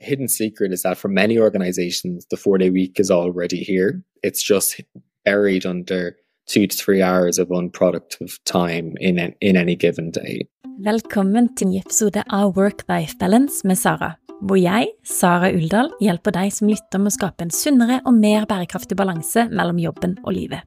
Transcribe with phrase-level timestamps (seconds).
[0.00, 4.02] hidden secret is that for many organizations, the four day week is already here.
[4.22, 4.80] It's just
[5.24, 10.48] buried under two to three hours of unproductive time in, in any given day.
[10.80, 16.54] Velkommen til en episode av Work-Life Balance med Sara, hvor jeg, Sara Uldal, hjelper deg
[16.56, 20.64] som lytter med å skape en sunnere og mer bærekraftig balanse mellom jobben og livet.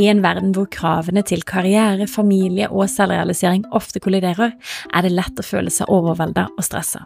[0.00, 4.54] I en verden hvor kravene til karriere, familie og selvrealisering ofte kolliderer,
[4.88, 7.04] er det lett å føle seg overvelda og stressa.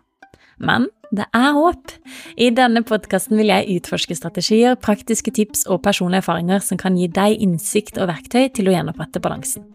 [0.62, 0.86] Men
[1.18, 1.92] det er håp!
[2.36, 7.08] I denne podkasten vil jeg utforske strategier, praktiske tips og personlige erfaringer som kan gi
[7.10, 9.66] deg innsikt og verktøy til å gjenopprette balansen.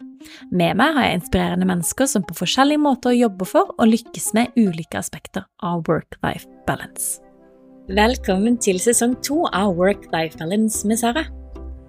[0.51, 4.53] Med meg har jeg inspirerende mennesker som på forskjellige måter jobber for og lykkes med
[4.59, 7.21] ulike aspekter av work-life balance.
[7.89, 11.23] Velkommen til sesong to av Work-life balance med Sara.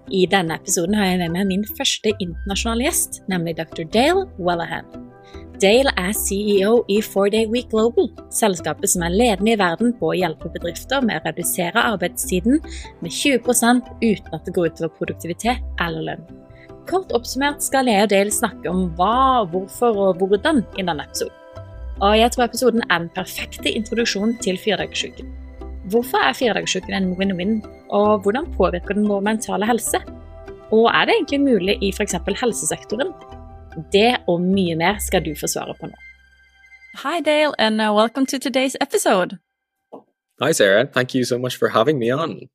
[0.08, 3.84] I denne episoden har jeg med meg min første internasjonale gjest, nemlig dr.
[3.84, 4.88] Dale Wellahan.
[5.60, 10.08] Dale er CEO i Four Day Week Global, selskapet som er ledende i verden på
[10.08, 12.62] å hjelpe bedrifter med å redusere arbeidstiden
[13.04, 16.24] med 20% uten at det går utover produktivitet eller lønn.
[16.88, 21.36] Kort oppsummert skal jeg og Dale snakke om hva, hvorfor og hvordan i denne episoden.
[22.00, 25.28] Og jeg tror episoden er den perfekte introduksjon til firedagersuken.
[25.92, 27.58] Hvorfor er firedagersuken en win-win,
[27.92, 30.00] og hvordan påvirker den vår mentale helse?
[30.72, 32.16] Og er det egentlig mulig i f.eks.
[32.40, 33.12] helsesektoren?
[33.92, 35.94] Det og mye mer skal du få svare på nå.
[37.02, 39.38] Hi, Dale, and uh, welcome to today's episode.
[40.40, 40.86] Hi, Sarah.
[40.86, 42.48] Thank you so much for having me on.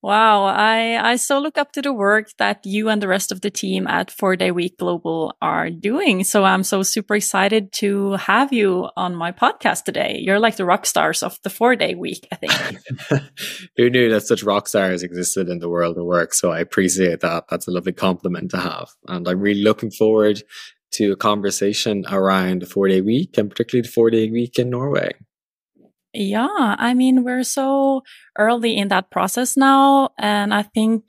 [0.00, 3.40] Wow, I, I so look up to the work that you and the rest of
[3.40, 6.22] the team at Four Day Week Global are doing.
[6.22, 10.20] So I'm so super excited to have you on my podcast today.
[10.20, 13.22] You're like the rock stars of the four day week, I think.
[13.76, 16.32] Who knew that such rock stars existed in the world of work?
[16.32, 17.48] So I appreciate that.
[17.48, 18.90] That's a lovely compliment to have.
[19.08, 20.44] And I'm really looking forward
[20.92, 24.70] to a conversation around the four day week and particularly the four day week in
[24.70, 25.10] Norway.
[26.14, 28.02] Yeah, I mean, we're so
[28.38, 30.10] early in that process now.
[30.18, 31.04] And I think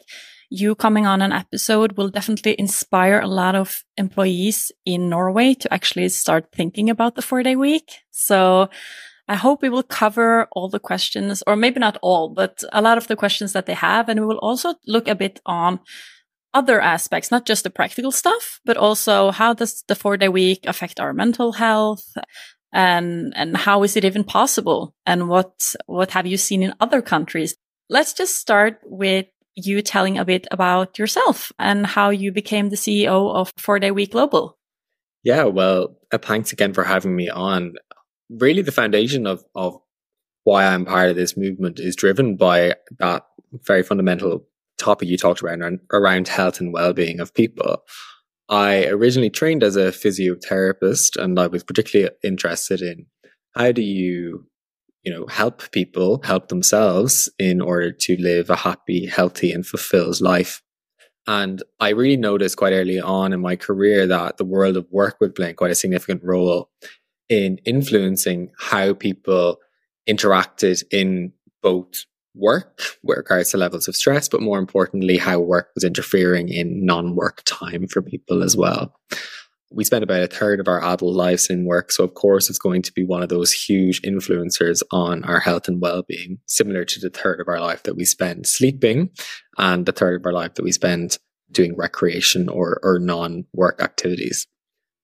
[0.50, 5.74] you coming on an episode will definitely inspire a lot of employees in Norway to
[5.74, 8.00] actually start thinking about the four day week.
[8.12, 8.70] So
[9.28, 12.98] I hope we will cover all the questions, or maybe not all, but a lot
[12.98, 14.10] of the questions that they have.
[14.10, 15.80] And we will also look a bit on
[16.54, 20.66] other aspects, not just the practical stuff, but also how does the four day week
[20.66, 22.18] affect our mental health?
[22.72, 24.94] And and how is it even possible?
[25.06, 27.56] And what what have you seen in other countries?
[27.90, 29.26] Let's just start with
[29.56, 33.92] you telling a bit about yourself and how you became the ceo of four day
[33.92, 34.58] week global.
[35.24, 37.74] Yeah well thanks again for having me on.
[38.30, 39.80] Really the foundation of of
[40.44, 43.26] why i'm part of this movement is driven by that
[43.66, 44.46] very fundamental
[44.78, 47.84] topic you talked about around, around health and well-being of people
[48.50, 53.06] I originally trained as a physiotherapist and I was particularly interested in
[53.56, 54.48] how do you,
[55.04, 60.20] you know, help people help themselves in order to live a happy, healthy and fulfilled
[60.20, 60.64] life.
[61.28, 65.18] And I really noticed quite early on in my career that the world of work
[65.22, 66.72] would play quite a significant role
[67.30, 69.60] in influencing how people
[70.10, 72.06] interacted in both
[72.36, 76.86] work with regards to levels of stress, but more importantly, how work was interfering in
[76.86, 78.94] non work time for people as well.
[79.72, 81.92] We spend about a third of our adult lives in work.
[81.92, 85.68] So, of course, it's going to be one of those huge influencers on our health
[85.68, 89.12] and well being, similar to the third of our life that we spend sleeping
[89.58, 91.18] and the third of our life that we spend
[91.52, 94.48] doing recreation or, or non work activities.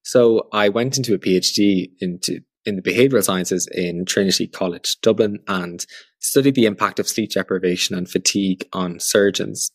[0.04, 5.40] So, I went into a PhD into in the behavioral sciences in Trinity College Dublin
[5.48, 5.86] and
[6.26, 9.72] studied the impact of sleep deprivation and fatigue on surgeons.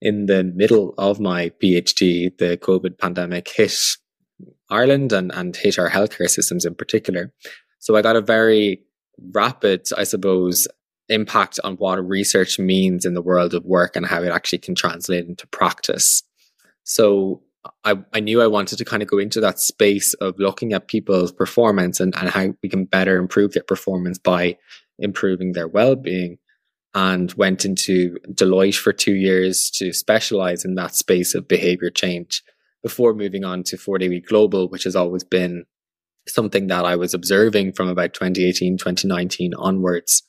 [0.00, 3.76] In the middle of my PhD, the COVID pandemic hit
[4.68, 7.32] Ireland and, and hit our healthcare systems in particular.
[7.78, 8.82] So I got a very
[9.32, 10.66] rapid, I suppose,
[11.08, 14.74] impact on what research means in the world of work and how it actually can
[14.74, 16.24] translate into practice.
[16.82, 17.42] So
[17.84, 20.88] I, I knew I wanted to kind of go into that space of looking at
[20.88, 24.58] people's performance and, and how we can better improve their performance by
[25.02, 26.38] improving their well-being
[26.94, 32.42] and went into Deloitte for two years to specialize in that space of behavior change
[32.82, 35.64] before moving on to 4 Day Week Global, which has always been
[36.28, 40.22] something that I was observing from about 2018, 2019 onwards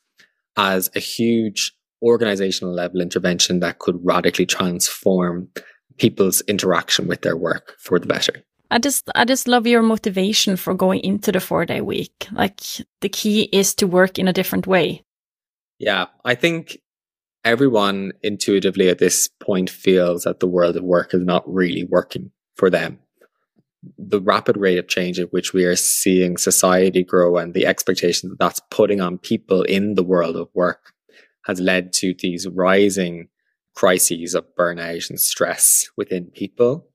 [0.57, 5.50] as a huge organizational level intervention that could radically transform
[5.97, 8.44] people's interaction with their work for the better.
[8.73, 12.27] I just I just love your motivation for going into the four day week.
[12.31, 12.59] Like
[13.01, 15.03] the key is to work in a different way.
[15.77, 16.79] Yeah, I think
[17.45, 22.31] everyone intuitively at this point feels that the world of work is not really working
[22.55, 22.99] for them.
[23.97, 28.29] the rapid rate of change at which we are seeing society grow and the expectation
[28.29, 30.93] that that's putting on people in the world of work
[31.45, 33.27] has led to these rising
[33.75, 36.87] crises of burnout and stress within people.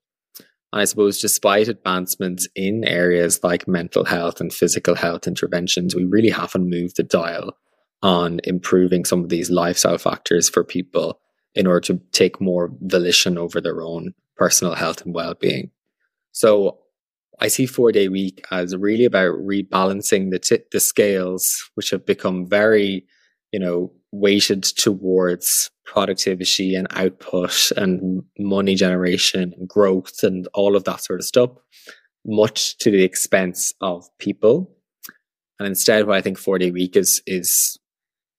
[0.72, 6.28] I suppose, despite advancements in areas like mental health and physical health interventions, we really
[6.28, 7.56] haven't moved the dial
[8.02, 11.20] on improving some of these lifestyle factors for people
[11.54, 15.70] in order to take more volition over their own personal health and well being.
[16.32, 16.78] So
[17.40, 22.04] I see four day week as really about rebalancing the t- the scales, which have
[22.04, 23.06] become very,
[23.52, 30.84] you know, weighted towards productivity and output and money generation and growth and all of
[30.84, 31.50] that sort of stuff,
[32.26, 34.74] much to the expense of people.
[35.58, 37.78] And instead, what I think four day week is is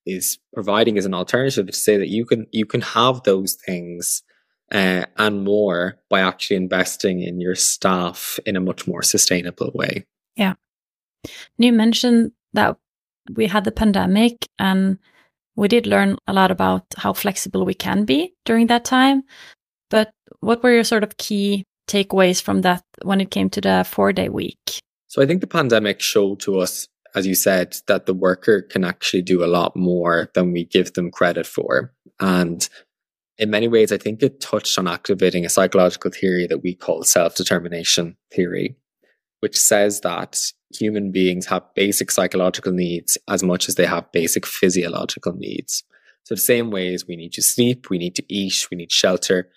[0.05, 4.23] is providing as an alternative to say that you can you can have those things
[4.71, 10.05] uh, and more by actually investing in your staff in a much more sustainable way.
[10.35, 10.53] Yeah.
[11.57, 12.77] You mentioned that
[13.35, 14.97] we had the pandemic and
[15.59, 19.23] we did learn a lot about how flexible we can be during that time.
[19.89, 23.85] But what were your sort of key takeaways from that when it came to the
[23.85, 24.79] four day week?
[25.07, 28.85] So I think the pandemic showed to us, as you said, that the worker can
[28.85, 31.93] actually do a lot more than we give them credit for.
[32.21, 32.67] And
[33.37, 37.03] in many ways, I think it touched on activating a psychological theory that we call
[37.03, 38.77] self determination theory,
[39.39, 40.39] which says that
[40.71, 45.83] human beings have basic psychological needs as much as they have basic physiological needs.
[46.23, 49.49] So, the same ways we need to sleep, we need to eat, we need shelter.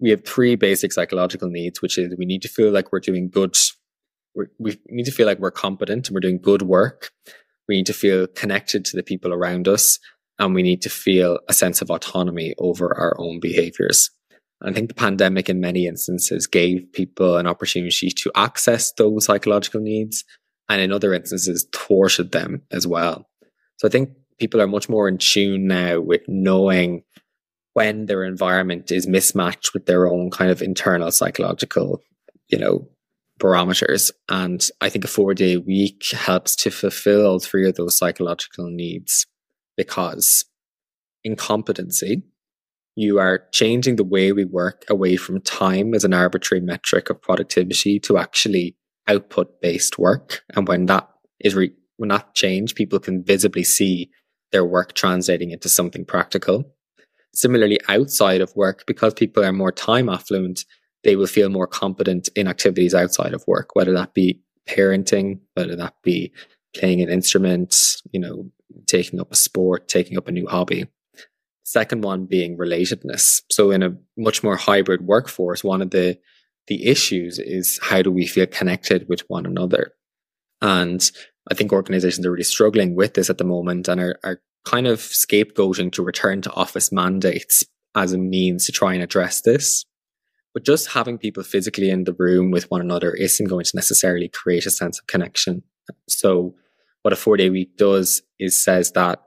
[0.00, 3.28] We have three basic psychological needs, which is we need to feel like we're doing
[3.28, 3.56] good.
[4.34, 7.10] We're, we need to feel like we're competent and we're doing good work.
[7.68, 9.98] We need to feel connected to the people around us
[10.40, 14.10] and we need to feel a sense of autonomy over our own behaviors.
[14.62, 19.80] I think the pandemic, in many instances, gave people an opportunity to access those psychological
[19.80, 20.24] needs,
[20.68, 23.26] and in other instances, thwarted them as well.
[23.78, 27.04] So I think people are much more in tune now with knowing
[27.72, 32.02] when their environment is mismatched with their own kind of internal psychological,
[32.48, 32.88] you know,
[33.38, 34.12] barometers.
[34.28, 39.26] And I think a four day week helps to fulfill three of those psychological needs
[39.76, 40.44] because
[41.24, 42.22] incompetency,
[42.96, 47.22] you are changing the way we work away from time as an arbitrary metric of
[47.22, 48.76] productivity to actually
[49.06, 50.42] output based work.
[50.54, 51.08] And when that
[51.40, 54.10] is re- when that change, people can visibly see
[54.52, 56.64] their work translating into something practical.
[57.34, 60.64] Similarly, outside of work, because people are more time affluent,
[61.04, 65.76] they will feel more competent in activities outside of work, whether that be parenting, whether
[65.76, 66.32] that be
[66.74, 68.50] playing an instrument, you know,
[68.86, 70.86] taking up a sport, taking up a new hobby.
[71.70, 73.42] Second one being relatedness.
[73.48, 76.18] So in a much more hybrid workforce, one of the
[76.66, 79.92] the issues is how do we feel connected with one another?
[80.60, 81.08] And
[81.48, 84.88] I think organizations are really struggling with this at the moment and are, are kind
[84.88, 87.62] of scapegoating to return to office mandates
[87.94, 89.84] as a means to try and address this.
[90.52, 94.28] But just having people physically in the room with one another isn't going to necessarily
[94.28, 95.62] create a sense of connection.
[96.08, 96.56] So
[97.02, 99.20] what a four day week does is says that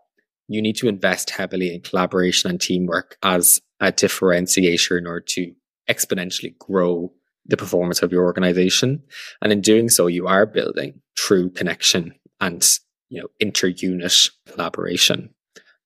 [0.47, 5.53] you need to invest heavily in collaboration and teamwork as a differentiator in order to
[5.89, 7.11] exponentially grow
[7.45, 9.03] the performance of your organization.
[9.41, 12.65] And in doing so, you are building true connection and,
[13.09, 14.13] you know, inter-unit
[14.47, 15.29] collaboration.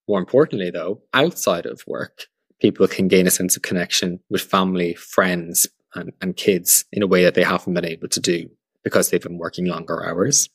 [0.08, 2.28] More importantly, though, outside of work,
[2.62, 7.08] people can gain a sense of connection with family, friends, and, and kids in a
[7.08, 8.50] way that they haven't been able to do
[8.84, 10.50] because they've been working longer hours.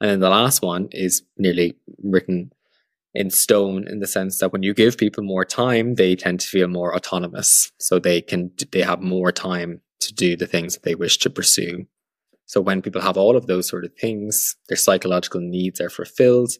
[0.00, 2.52] And then the last one is nearly written
[3.14, 6.46] in stone in the sense that when you give people more time, they tend to
[6.46, 7.72] feel more autonomous.
[7.78, 11.30] So they can, they have more time to do the things that they wish to
[11.30, 11.86] pursue.
[12.46, 16.50] So when people have all of those sort of things, their psychological needs are fulfilled.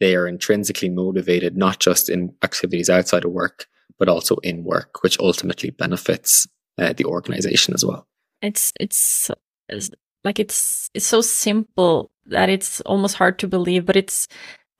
[0.00, 3.66] They are intrinsically motivated, not just in activities outside of work,
[3.98, 6.46] but also in work, which ultimately benefits
[6.78, 8.06] uh, the organization as well.
[8.40, 9.30] It's, it's,
[9.68, 9.90] it's
[10.24, 14.28] like it's it's so simple that it's almost hard to believe but it's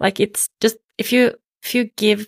[0.00, 2.26] like it's just if you if you give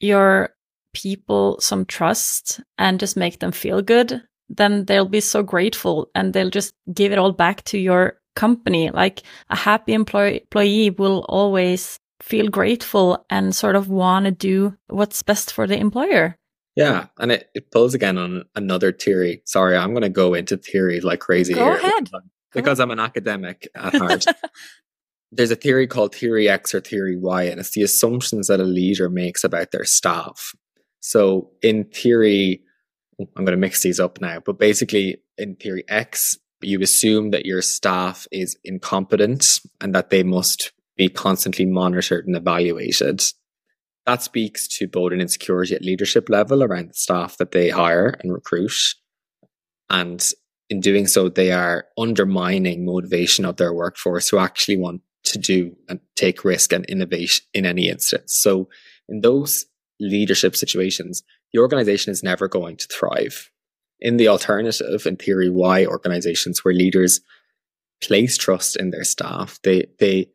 [0.00, 0.50] your
[0.94, 6.32] people some trust and just make them feel good then they'll be so grateful and
[6.32, 11.24] they'll just give it all back to your company like a happy employee, employee will
[11.28, 16.36] always feel grateful and sort of want to do what's best for the employer
[16.76, 19.42] yeah, and it, it pulls again on another theory.
[19.46, 21.74] Sorry, I'm going to go into theory like crazy go here.
[21.74, 22.10] ahead
[22.52, 24.26] because I'm an academic at heart.
[25.32, 28.64] There's a theory called theory X or theory Y, and it's the assumptions that a
[28.64, 30.52] leader makes about their staff.
[31.00, 32.62] So in theory,
[33.20, 37.30] oh, I'm going to mix these up now, but basically in theory X, You assume
[37.30, 43.22] that your staff is incompetent and that they must be constantly monitored and evaluated.
[44.06, 48.18] That speaks to both an insecurity at leadership level around the staff that they hire
[48.22, 48.72] and recruit.
[49.90, 50.24] And
[50.70, 55.76] in doing so, they are undermining motivation of their workforce who actually want to do
[55.88, 58.36] and take risk and innovate in any instance.
[58.36, 58.68] So
[59.08, 59.66] in those
[60.00, 63.50] leadership situations, the organization is never going to thrive.
[64.00, 67.20] In the alternative, in theory, Y organizations where leaders
[68.02, 70.30] place trust in their staff, they they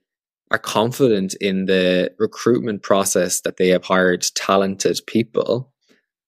[0.50, 5.72] are confident in the recruitment process that they have hired talented people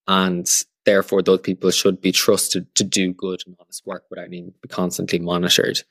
[0.08, 0.50] and
[0.86, 4.60] therefore those people should be trusted to do good and honest work without needing to
[4.60, 5.82] be constantly monitored.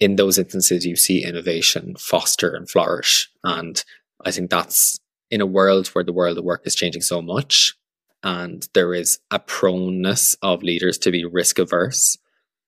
[0.00, 3.30] In those instances, you see innovation foster and flourish.
[3.44, 3.82] And
[4.24, 4.98] I think that's
[5.30, 7.74] in a world where the world of work is changing so much
[8.22, 12.18] and there is a proneness of leaders to be risk averse.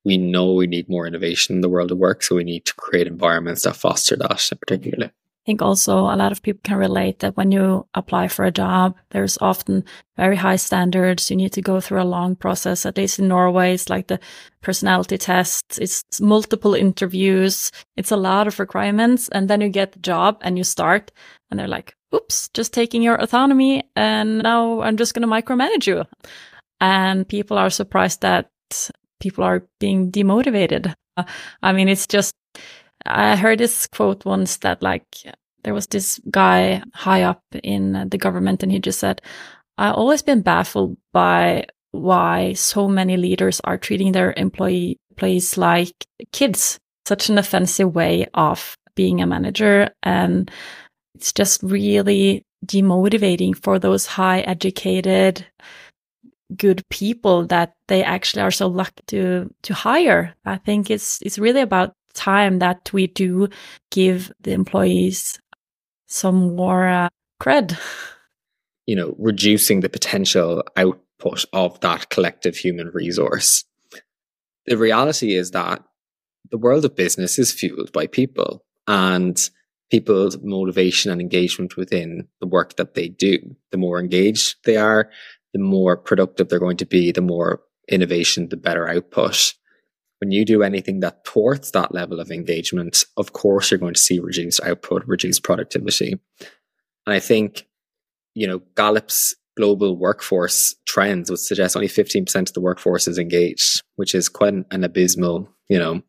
[0.05, 2.75] We know we need more innovation in the world of work, so we need to
[2.75, 5.07] create environments that foster that particularly.
[5.07, 8.53] I think also a lot of people can relate that when you apply for a
[8.53, 9.85] job, there's often
[10.17, 11.31] very high standards.
[11.31, 12.87] You need to go through a long process.
[12.87, 14.21] At least in Norway, it's like the
[14.61, 15.79] personality tests.
[15.79, 17.73] It's multiple interviews.
[17.97, 19.29] It's a lot of requirements.
[19.29, 21.11] And then you get the job and you start
[21.51, 23.83] and they're like, oops, just taking your autonomy.
[23.97, 26.05] And now I'm just going to micromanage you.
[26.81, 28.51] And people are surprised that
[29.21, 30.95] people are being demotivated.
[31.17, 31.25] Uh,
[31.63, 32.35] I mean, it's just,
[33.07, 35.07] I heard this quote once that like,
[35.65, 39.23] there was this guy high up in the government and he just said,
[39.79, 45.95] I've always been baffled by why so many leaders are treating their employee employees like
[46.33, 46.79] kids.
[47.07, 49.91] Such an offensive way of being a manager.
[50.03, 50.51] And
[51.15, 55.45] it's just really demotivating for those high educated,
[56.57, 60.35] good people that they actually are so lucky to, to hire.
[60.45, 63.49] I think it's, it's really about time that we do
[63.91, 65.39] give the employees
[66.07, 67.09] some more uh,
[67.41, 67.79] cred.
[68.87, 73.65] You know, reducing the potential output of that collective human resource.
[74.67, 75.83] The reality is that
[76.51, 79.39] the world of business is fueled by people and
[79.91, 83.39] people's motivation and engagement within the work that they do.
[83.71, 85.11] The more engaged they are,
[85.53, 89.55] the more productive they're going to be, the more innovation, the better output.
[90.23, 94.01] When you do anything that thwarts that level of engagement, of course, you're going to
[94.01, 96.13] see reduced output, reduced productivity.
[96.13, 97.67] And I think,
[98.33, 103.83] you know, Gallup's global workforce trends would suggest only 15% of the workforce is engaged,
[103.97, 106.03] which is quite an, an abysmal, you know,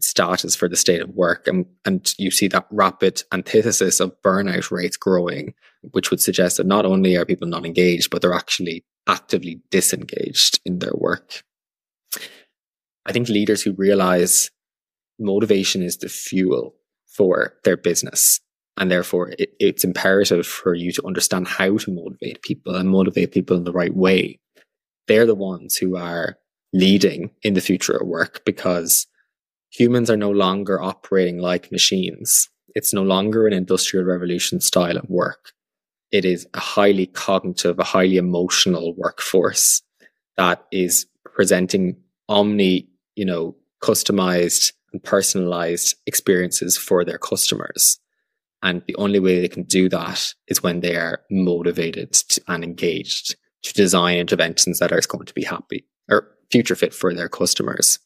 [0.00, 1.48] status for the state of work.
[1.48, 5.52] And, and you see that rapid antithesis of burnout rates growing,
[5.90, 10.60] which would suggest that not only are people not engaged, but they're actually actively disengaged
[10.64, 11.42] in their work.
[13.06, 14.50] I think leaders who realize
[15.18, 16.74] motivation is the fuel
[17.06, 18.40] for their business.
[18.76, 23.32] And therefore, it, it's imperative for you to understand how to motivate people and motivate
[23.32, 24.38] people in the right way.
[25.06, 26.36] They're the ones who are
[26.72, 29.06] leading in the future of work because
[29.70, 32.50] humans are no longer operating like machines.
[32.74, 35.52] It's no longer an industrial revolution style of work.
[36.10, 39.82] It is a highly cognitive, a highly emotional workforce
[40.36, 41.96] that is presenting
[42.28, 47.98] omni, you know, customized and personalized experiences for their customers.
[48.62, 52.64] And the only way they can do that is when they are motivated to, and
[52.64, 57.28] engaged to design interventions that are going to be happy or future fit for their
[57.28, 57.98] customers.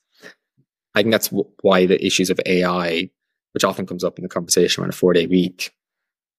[0.95, 3.11] I think that's why the issues of AI,
[3.53, 5.73] which often comes up in the conversation around a four day week,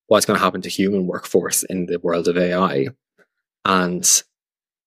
[0.08, 2.88] what's going to happen to human workforce in the world of AI.
[3.64, 4.22] And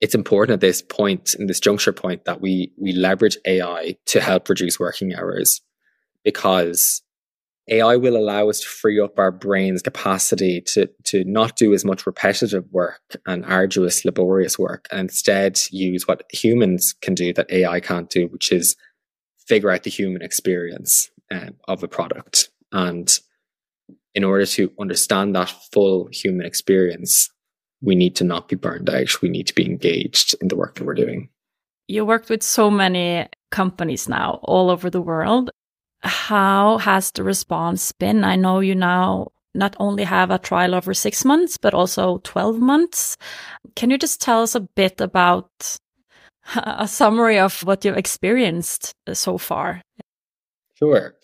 [0.06, 4.22] it's important at this point, in this juncture point, that we we leverage AI to
[4.22, 5.62] help reduce working hours
[6.24, 7.02] because
[7.68, 11.84] AI will allow us to free up our brain's capacity to, to not do as
[11.84, 17.50] much repetitive work and arduous, laborious work, and instead use what humans can do that
[17.50, 18.76] AI can't do, which is
[19.48, 22.50] figure out the human experience um, of a product.
[22.72, 23.10] And
[24.14, 27.32] in order to understand that full human experience,
[27.86, 29.22] we need to not be burned out.
[29.22, 31.30] We need to be engaged in the work that we're doing.
[31.88, 35.52] You worked with so many companies now all over the world.
[36.02, 38.24] How has the response been?
[38.24, 42.60] I know you now not only have a trial over six months, but also 12
[42.60, 43.16] months.
[43.76, 45.50] Can you just tell us a bit about
[46.56, 49.82] a summary of what you've experienced so far.
[50.76, 51.16] Sure.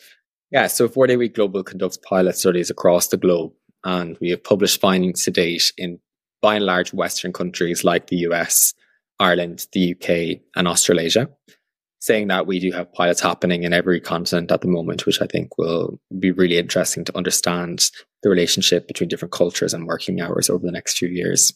[0.52, 3.54] Yeah, so Four Day Week Global conducts pilot studies across the globe,
[3.84, 6.00] and we have published findings to date in
[6.42, 8.74] by and large Western countries like the US,
[9.20, 11.30] Ireland, the UK, and Australasia.
[12.00, 15.28] saying that we do have pilots happening in every continent at the moment, which I
[15.28, 17.92] think will be really interesting to understand
[18.24, 21.54] the relationship between different cultures and working hours over the next few years.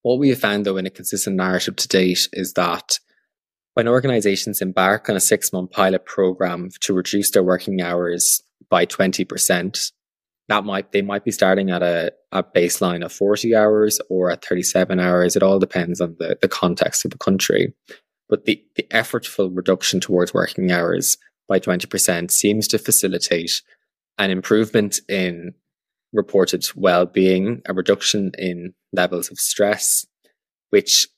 [0.00, 2.98] What we have found, though, in a consistent narrative to date is that
[3.74, 8.86] when organizations embark on a six month pilot program to reduce their working hours by
[8.86, 9.92] 20%,
[10.48, 14.44] that might they might be starting at a, a baseline of 40 hours or at
[14.44, 15.36] 37 hours.
[15.36, 17.74] It all depends on the, the context of the country.
[18.28, 23.62] But the, the effortful reduction towards working hours by 20% seems to facilitate
[24.18, 25.54] an improvement in
[26.12, 30.06] reported well-being, a reduction in levels of stress,
[30.70, 31.08] which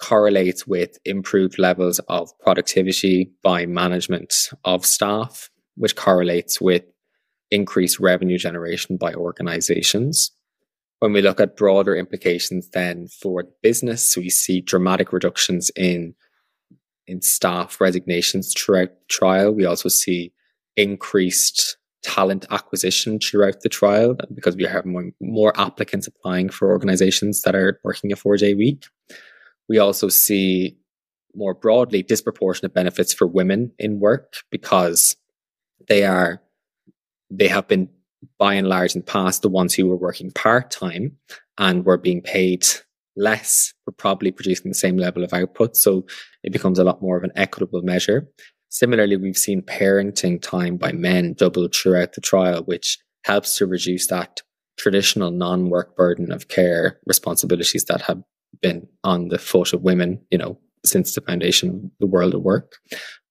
[0.00, 6.82] correlates with improved levels of productivity by management of staff, which correlates with
[7.54, 10.32] increased revenue generation by organizations.
[10.98, 16.14] When we look at broader implications then for business, we see dramatic reductions in
[17.06, 19.52] in staff resignations throughout the trial.
[19.52, 20.32] We also see
[20.76, 27.42] increased talent acquisition throughout the trial because we have more, more applicants applying for organizations
[27.42, 28.86] that are working a four day week.
[29.68, 30.76] We also see
[31.34, 35.16] more broadly disproportionate benefits for women in work because
[35.88, 36.40] they are
[37.30, 37.88] they have been
[38.38, 41.16] by and large in the past the ones who were working part time
[41.58, 42.66] and were being paid
[43.16, 45.76] less for probably producing the same level of output.
[45.76, 46.04] So
[46.42, 48.28] it becomes a lot more of an equitable measure.
[48.70, 54.08] Similarly, we've seen parenting time by men double throughout the trial, which helps to reduce
[54.08, 54.42] that
[54.76, 58.22] traditional non work burden of care responsibilities that have
[58.60, 62.42] been on the foot of women, you know, since the foundation of the world of
[62.42, 62.76] work.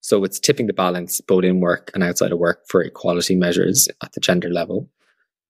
[0.03, 3.87] So it's tipping the balance both in work and outside of work for equality measures
[4.03, 4.89] at the gender level.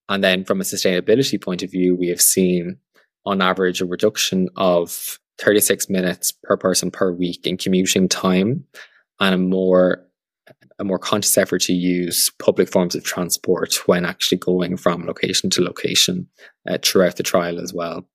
[0.10, 2.78] And then from a sustainability point of view, we have seen
[3.26, 8.64] on average a reduction of 36 minutes per person per week in commuting time
[9.20, 10.06] and a more
[10.80, 15.50] a more conscious effort to use public forms of transport when actually going from location
[15.50, 16.28] to location
[16.68, 18.08] uh, throughout the trial as well.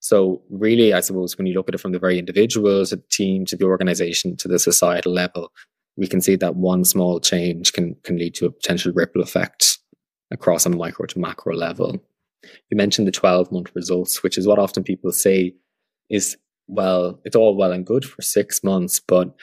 [0.00, 3.02] So really, I suppose when you look at it from the very individual to the
[3.10, 5.52] team to the organization to the societal level,
[5.96, 9.78] we can see that one small change can can lead to a potential ripple effect
[10.30, 12.02] across a micro to macro level.
[12.70, 15.54] You mentioned the 12 month results, which is what often people say
[16.10, 19.34] is, well, it's all well and good for six months, but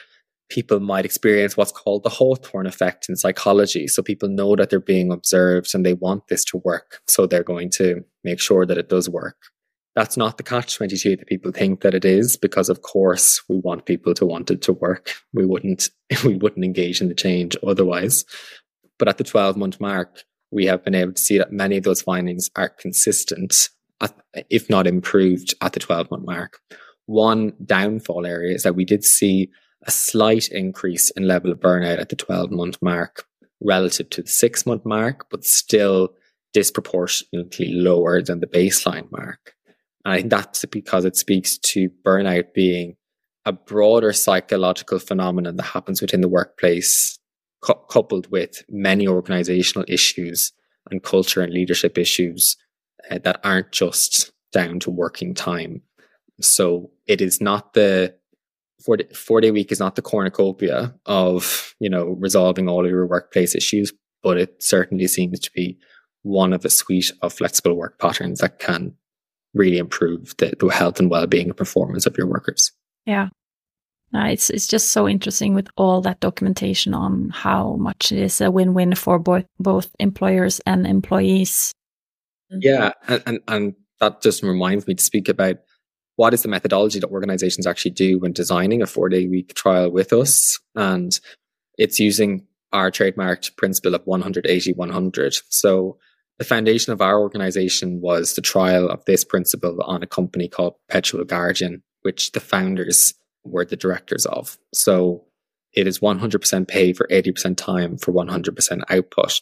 [0.50, 3.88] people might experience what's called the Hawthorne effect in psychology.
[3.88, 7.02] So people know that they're being observed and they want this to work.
[7.08, 9.38] So they're going to make sure that it does work.
[9.96, 13.58] That's not the catch 22 that people think that it is, because of course we
[13.58, 15.14] want people to want it to work.
[15.34, 15.90] We wouldn't,
[16.26, 18.26] we wouldn't engage in the change otherwise.
[18.98, 21.84] But at the 12 month mark, we have been able to see that many of
[21.84, 23.70] those findings are consistent,
[24.02, 24.16] at,
[24.50, 26.60] if not improved, at the 12 month mark.
[27.06, 29.50] One downfall area is that we did see
[29.86, 33.26] a slight increase in level of burnout at the 12 month mark
[33.62, 36.14] relative to the six month mark, but still
[36.54, 39.54] disproportionately lower than the baseline mark.
[40.06, 42.96] And I think that's because it speaks to burnout being
[43.46, 47.18] a broader psychological phenomenon that happens within the workplace
[47.62, 50.54] cu- coupled with many organizational issues
[50.92, 52.58] and culture and leadership issues
[53.10, 55.82] uh, that aren't just down to working time.
[56.42, 58.16] So it is not the
[58.84, 62.92] four day, four day week is not the cornucopia of, you know, resolving all of
[62.92, 65.78] your workplace issues, but it certainly seems to be
[66.24, 68.94] one of a suite of flexible work patterns that can
[69.54, 72.72] really improve the, the health and well-being and performance of your workers.
[73.06, 73.30] Yeah.
[74.14, 78.42] Uh, it's it's just so interesting with all that documentation on how much it is
[78.42, 81.74] a win-win for both both employers and employees.
[82.52, 82.60] Mm-hmm.
[82.62, 85.58] Yeah, and, and and that just reminds me to speak about
[86.16, 90.12] what is the methodology that organizations actually do when designing a four-day week trial with
[90.12, 91.20] us, and
[91.78, 95.36] it's using our trademarked principle of 180 100.
[95.50, 95.98] So
[96.40, 100.76] the foundation of our organization was the trial of this principle on a company called
[100.88, 104.58] Perpetual Guardian, which the founders were the directors of.
[104.74, 105.26] So
[105.74, 109.42] it is 100% pay for 80% time for 100% output.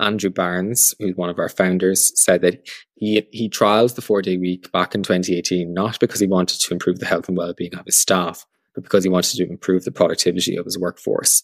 [0.00, 4.36] Andrew Barnes, who's one of our founders, said that he he trials the four day
[4.36, 7.74] week back in 2018, not because he wanted to improve the health and well being
[7.74, 11.42] of his staff, but because he wanted to improve the productivity of his workforce.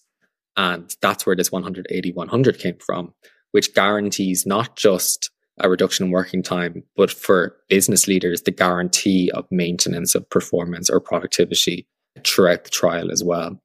[0.57, 3.13] And that's where this 180 100 came from,
[3.55, 9.31] which guarantees not just a reduction in working time, but for business leaders, the guarantee
[9.31, 11.87] of maintenance of performance or productivity
[12.25, 13.63] throughout the trial as well.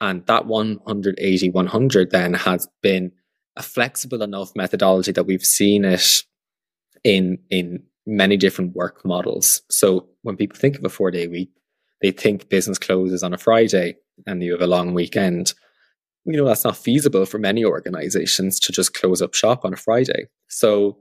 [0.00, 3.10] And that 180 100 then has been
[3.56, 6.22] a flexible enough methodology that we've seen it
[7.02, 9.62] in, in many different work models.
[9.68, 11.50] So when people think of a four day week,
[12.02, 13.96] they think business closes on a Friday
[14.28, 15.54] and you have a long weekend.
[16.24, 19.76] You know, that's not feasible for many organizations to just close up shop on a
[19.76, 20.26] Friday.
[20.48, 20.98] So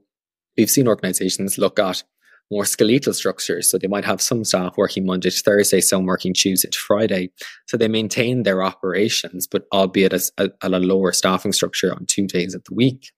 [0.58, 2.04] we've seen organizations look at
[2.52, 3.72] more skeletal structures.
[3.72, 7.32] So they might have some staff working Monday to Thursday, some working Tuesday to Friday.
[7.68, 12.06] So they maintain their operations, but albeit at a, at a lower staffing structure on
[12.06, 13.12] two days of the week.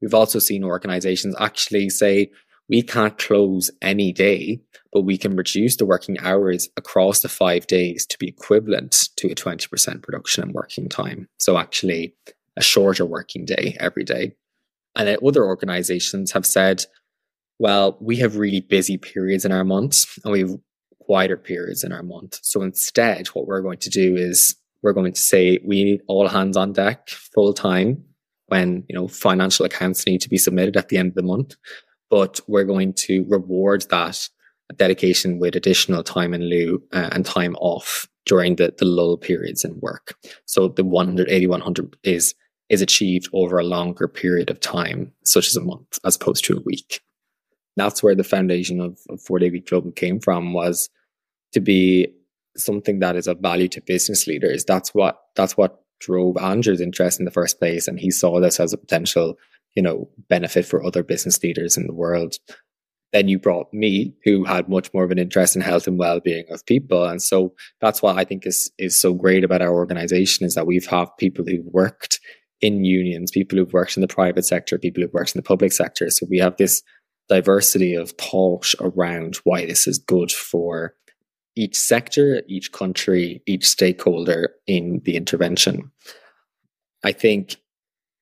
[0.00, 2.30] We've also seen organizations actually say,
[2.68, 4.60] we can't close any day,
[4.92, 9.28] but we can reduce the working hours across the five days to be equivalent to
[9.28, 11.28] a 20% reduction in working time.
[11.38, 12.14] So actually
[12.56, 14.34] a shorter working day every day.
[14.94, 16.84] And other organizations have said,
[17.58, 20.56] well, we have really busy periods in our months and we have
[21.00, 22.38] quieter periods in our month.
[22.42, 26.28] So instead, what we're going to do is we're going to say we need all
[26.28, 28.04] hands on deck full time
[28.46, 31.56] when, you know, financial accounts need to be submitted at the end of the month.
[32.12, 34.28] But we're going to reward that
[34.76, 39.64] dedication with additional time in lieu uh, and time off during the, the lull periods
[39.64, 40.16] in work.
[40.46, 42.34] So the 180, 100 is,
[42.68, 46.56] is achieved over a longer period of time, such as a month, as opposed to
[46.56, 47.00] a week
[47.76, 50.90] that's where the foundation of, of Four Day Week Global came from was
[51.52, 52.08] to be
[52.56, 54.64] something that is of value to business leaders.
[54.64, 58.60] That's what that's what drove Andrew's interest in the first place, and he saw this
[58.60, 59.38] as a potential,
[59.74, 62.36] you know, benefit for other business leaders in the world.
[63.12, 66.46] Then you brought me, who had much more of an interest in health and well-being
[66.50, 70.46] of people, and so that's what I think is is so great about our organization
[70.46, 72.20] is that we've have people who've worked
[72.62, 75.72] in unions, people who've worked in the private sector, people who've worked in the public
[75.72, 76.08] sector.
[76.08, 76.82] So we have this
[77.28, 80.94] diversity of thought around why this is good for
[81.56, 85.90] each sector, each country, each stakeholder in the intervention.
[87.04, 87.56] I think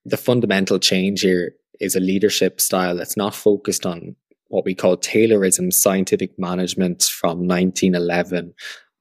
[0.04, 4.16] the fundamental change here is a leadership style that's not focused on
[4.48, 8.52] what we call Taylorism scientific management from 1911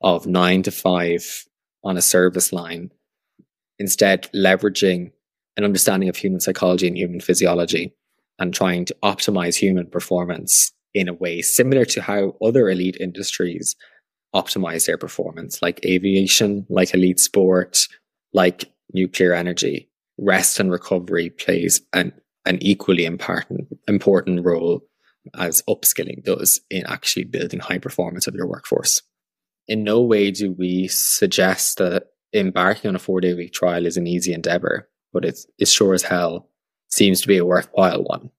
[0.02, 1.46] of nine to five
[1.84, 2.92] on a service line.
[3.80, 5.12] Instead, leveraging
[5.58, 7.94] an understanding of human psychology and human physiology
[8.38, 13.76] and trying to optimize human performance in a way similar to how other elite industries
[14.36, 17.88] optimize their performance, like aviation, like elite sport,
[18.34, 19.89] like nuclear energy.
[20.22, 22.12] Rest and recovery plays an,
[22.46, 24.82] an equally important, important role
[25.36, 29.02] as upskilling does in actually building high performance of your workforce.
[29.68, 33.98] In no way do we suggest that embarking on a four day week trial is
[33.98, 36.50] an easy endeavor, but it's, it's sure as hell
[36.90, 38.30] seems to be a worthwhile one.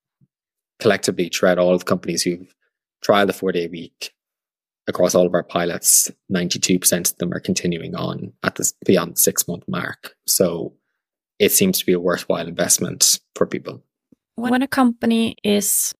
[0.80, 2.54] Collectively, throughout all the companies who've
[3.02, 4.12] tried the four day week
[4.86, 9.46] across all of our pilots, 92% of them are continuing on at this beyond six
[9.46, 10.14] month mark.
[10.26, 10.74] So
[11.40, 13.82] it seems to be a worthwhile investment for people.
[14.36, 15.92] When a company is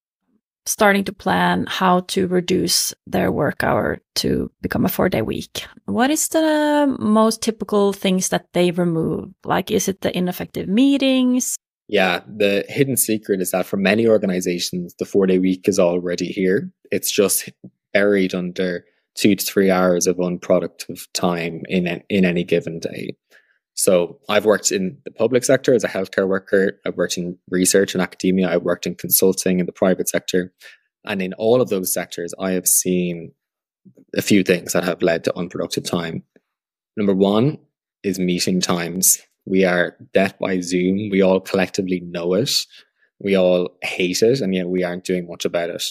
[0.67, 5.67] starting to plan how to reduce their work hour to become a four day week.
[5.87, 9.31] What is the most typical things that they remove?
[9.45, 11.57] Like, is it the ineffective meetings?
[11.89, 16.27] Yeah, the hidden secret is that for many organizations, the four day week is already
[16.27, 16.71] here.
[16.93, 17.49] It's just
[17.93, 18.85] buried under
[19.17, 23.17] two to three hours of unproductive time in, in any given day.
[23.75, 26.79] So I've worked in the public sector as a healthcare worker.
[26.85, 28.51] I've worked in research and academia.
[28.51, 30.53] I've worked in consulting in the private sector.
[31.05, 33.33] And in all of those sectors, I have seen
[34.15, 36.25] a few things that have led to unproductive time.
[36.97, 37.59] Number one
[38.03, 39.19] is meeting times.
[39.47, 41.09] We are death by Zoom.
[41.11, 42.51] We all collectively know it.
[43.19, 45.85] We all hate it, and yet we aren't doing much about it.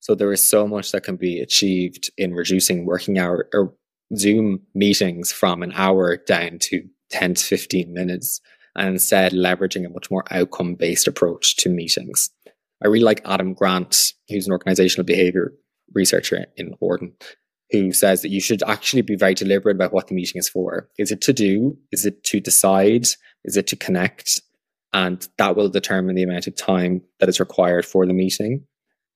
[0.00, 3.74] So there is so much that can be achieved in reducing working hour or
[4.16, 8.40] Zoom meetings from an hour down to 10 to 15 minutes
[8.76, 12.30] and instead leveraging a much more outcome based approach to meetings.
[12.82, 15.52] I really like Adam Grant, who's an organizational behavior
[15.94, 17.14] researcher in Wharton,
[17.70, 20.88] who says that you should actually be very deliberate about what the meeting is for.
[20.98, 21.76] Is it to do?
[21.92, 23.06] Is it to decide?
[23.44, 24.40] Is it to connect?
[24.92, 28.64] And that will determine the amount of time that is required for the meeting.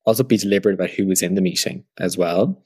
[0.04, 2.64] Also, be deliberate about who is in the meeting as well.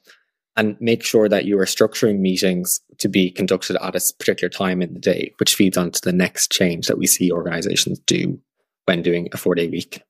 [0.55, 4.83] And make sure that you are structuring meetings to be conducted at a particular time
[4.83, 8.39] in the day, which feeds on to the next change that we see organizations do
[8.85, 10.03] when doing a four day week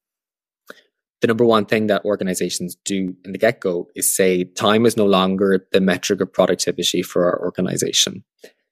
[1.23, 4.97] the number one thing that organizations do in the get go is say time is
[4.97, 8.25] no longer the metric of productivity for our organization.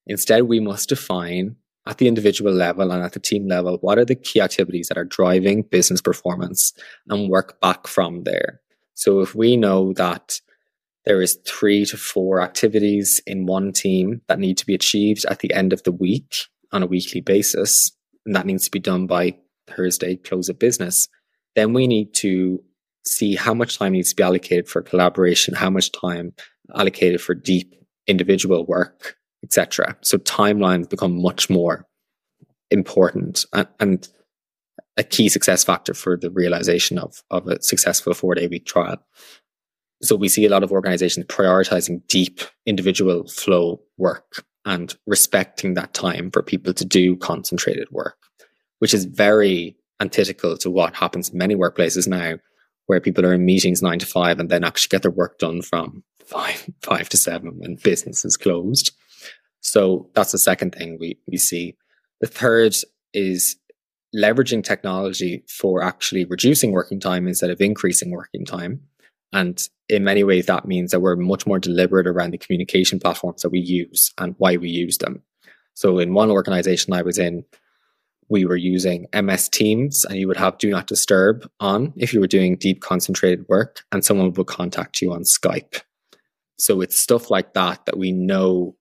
[0.06, 1.56] Instead, we must define
[1.88, 4.98] at the individual level and at the team level what are the key activities that
[4.98, 6.74] are driving business performance
[7.08, 8.60] and work back from there.
[8.96, 10.42] So if we know that
[11.06, 15.40] there is three to four activities in one team that need to be achieved at
[15.40, 17.92] the end of the week on a weekly basis,
[18.26, 19.36] and that needs to be done by
[19.68, 21.08] Thursday close of business,
[21.56, 22.64] then we need to
[23.06, 26.34] see how much time needs to be allocated for collaboration, how much time
[26.76, 27.74] allocated for deep
[28.08, 29.98] individual work, etc.
[30.02, 31.88] So timelines become much more
[32.70, 34.08] important and, and,
[34.98, 38.98] a key success factor for the realization of, of a successful four day week trial.
[40.02, 45.94] So we see a lot of organizations prioritizing deep individual flow work and respecting that
[45.94, 48.18] time for people to do concentrated work,
[48.80, 52.38] which is very antithetical to what happens in many workplaces now,
[52.88, 55.62] where people are in meetings nine to five and then actually get their work done
[55.62, 58.92] from five, five to seven when business is closed.
[59.62, 61.76] So that's the second thing we, we see.
[62.20, 62.76] The third
[63.14, 63.58] is
[64.16, 68.82] leveraging technology for actually reducing working time instead of increasing working time.
[69.34, 73.42] And in many ways, that means that we're much more deliberate around the communication platforms
[73.42, 75.22] that we use and why we use them.
[75.74, 77.46] So in one organization I was in,
[78.30, 82.22] we were using MS Teams and you would have do not disturb on if you
[82.22, 85.82] were doing deep concentrated work and someone would contact you on Skype.
[86.58, 88.76] So it's stuff like that that we know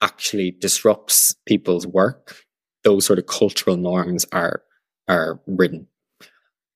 [0.00, 2.44] actually disrupts people's work.
[2.82, 4.62] Those sort of cultural norms are
[5.08, 5.86] are written.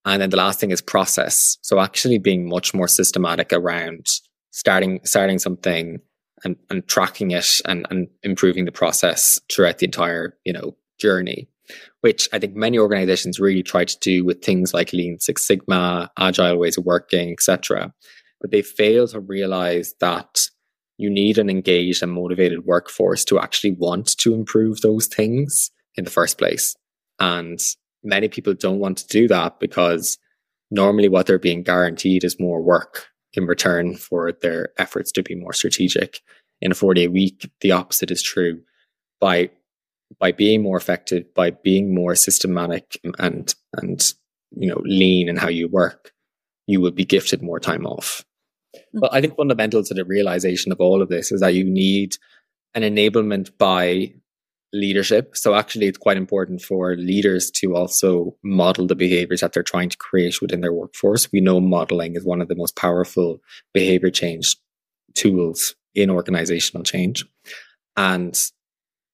[0.09, 1.59] And then the last thing is process.
[1.62, 4.07] So actually being much more systematic around
[4.51, 5.99] starting starting something
[6.44, 11.49] and, and tracking it and, and improving the process throughout the entire, you know, journey,
[12.01, 16.11] which I think many organizations really try to do with things like Lean Six Sigma,
[16.18, 17.92] agile ways of working, etc.
[18.40, 20.49] But they fail to realize that
[20.97, 26.05] you need an engaged and motivated workforce to actually want to improve those things in
[26.05, 26.75] the first place.
[27.21, 27.61] And
[28.02, 30.18] many people don't want to do that because
[30.70, 35.34] normally what they're being guaranteed is more work in return for their efforts to be
[35.34, 36.20] more strategic.
[36.61, 38.61] In a four day week, the opposite is true.
[39.20, 39.50] By
[40.18, 44.12] by being more effective, by being more systematic and and
[44.56, 46.12] you know lean in how you work,
[46.66, 48.24] you will be gifted more time off.
[48.94, 49.00] Mm.
[49.00, 52.16] But I think fundamental to the realization of all of this is that you need
[52.74, 54.14] an enablement by
[54.72, 55.37] leadership.
[55.37, 59.88] So actually, it's quite important for leaders to also model the behaviors that they're trying
[59.90, 61.31] to create within their workforce.
[61.33, 63.40] We know modeling is one of the most powerful
[63.72, 64.57] behavior change
[65.14, 67.24] tools in organizational change.
[67.96, 68.38] And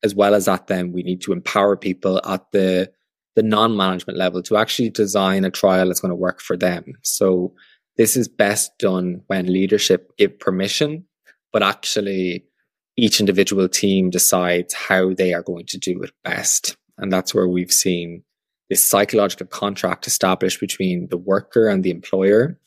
[0.02, 2.92] as well as that, then we need to empower people at the
[3.34, 6.84] the non-management level to actually design a trial that's going to work for them.
[7.02, 7.52] So
[7.96, 11.04] this is best done when leadership give permission,
[11.52, 12.44] but actually
[12.96, 16.76] each individual team decides how they are going to do it best.
[16.98, 18.22] And that's where we've seen
[18.70, 22.58] this psychological contract established between the worker and the employer,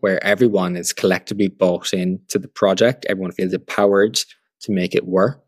[0.00, 3.06] where everyone is collectively bought into the project.
[3.08, 4.18] Everyone feels empowered
[4.62, 5.42] to make it work.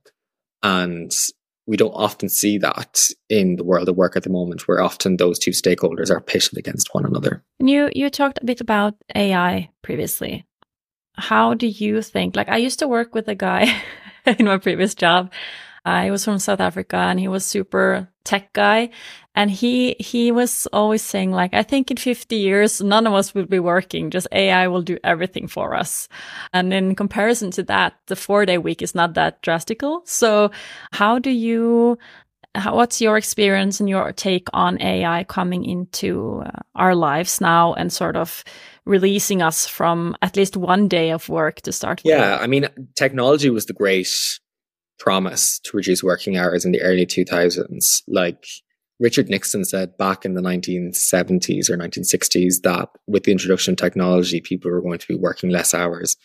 [0.62, 1.12] And
[1.66, 5.16] we don't often see that in the world of work at the moment, where often
[5.16, 7.42] those two stakeholders are pitted against one another.
[7.58, 10.46] And you you talked a bit about AI previously
[11.16, 12.36] how do you think?
[12.36, 13.82] Like, I used to work with a guy
[14.26, 15.32] in my previous job.
[15.84, 18.90] I was from South Africa and he was super tech guy.
[19.34, 23.34] And he, he was always saying like, I think in 50 years, none of us
[23.34, 24.10] will be working.
[24.10, 26.08] Just AI will do everything for us.
[26.52, 30.02] And in comparison to that, the four day week is not that drastical.
[30.06, 30.52] So
[30.92, 31.98] how do you,
[32.54, 37.74] how, what's your experience and your take on AI coming into uh, our lives now
[37.74, 38.44] and sort of
[38.86, 42.42] releasing us from at least one day of work to start yeah, with?
[42.42, 44.08] I mean, technology was the great
[44.98, 48.02] promise to reduce working hours in the early 2000s.
[48.06, 48.46] Like
[49.00, 54.40] Richard Nixon said back in the 1970s or 1960s that with the introduction of technology,
[54.40, 56.16] people were going to be working less hours.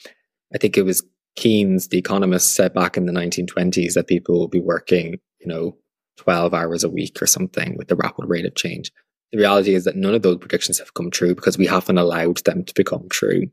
[0.53, 1.03] I think it was
[1.35, 5.77] Keynes, the economist, said back in the 1920s that people will be working, you know,
[6.17, 8.91] 12 hours a week or something with the rapid rate of change.
[9.31, 12.37] The reality is that none of those predictions have come true because we haven't allowed
[12.45, 13.47] them to become true.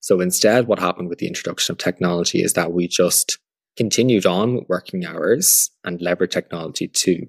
[0.00, 3.38] So instead, what happened with the introduction of technology is that we just
[3.76, 7.26] continued on with working hours and leverage technology to,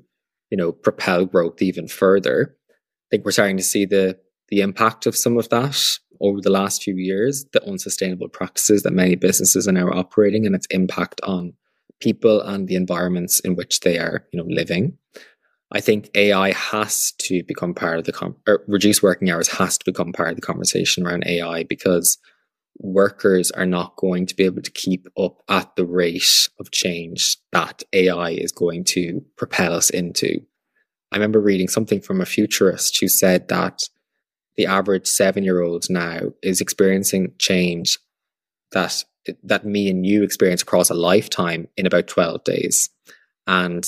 [0.49, 2.55] you know, propel growth even further.
[2.69, 4.17] I think we're starting to see the
[4.49, 8.93] the impact of some of that over the last few years, the unsustainable practices that
[8.93, 11.53] many businesses are now operating and its impact on
[11.99, 14.97] people and the environments in which they are, you know, living.
[15.71, 19.77] I think AI has to become part of the com- or reduce working hours has
[19.77, 22.17] to become part of the conversation around AI because
[22.79, 27.38] workers are not going to be able to keep up at the rate of change
[27.51, 30.39] that AI is going to propel us into.
[31.12, 33.82] I remember reading something from a futurist who said that
[34.55, 37.99] the average seven year old now is experiencing change
[38.71, 39.03] that
[39.43, 42.89] that me and you experience across a lifetime in about 12 days.
[43.45, 43.86] And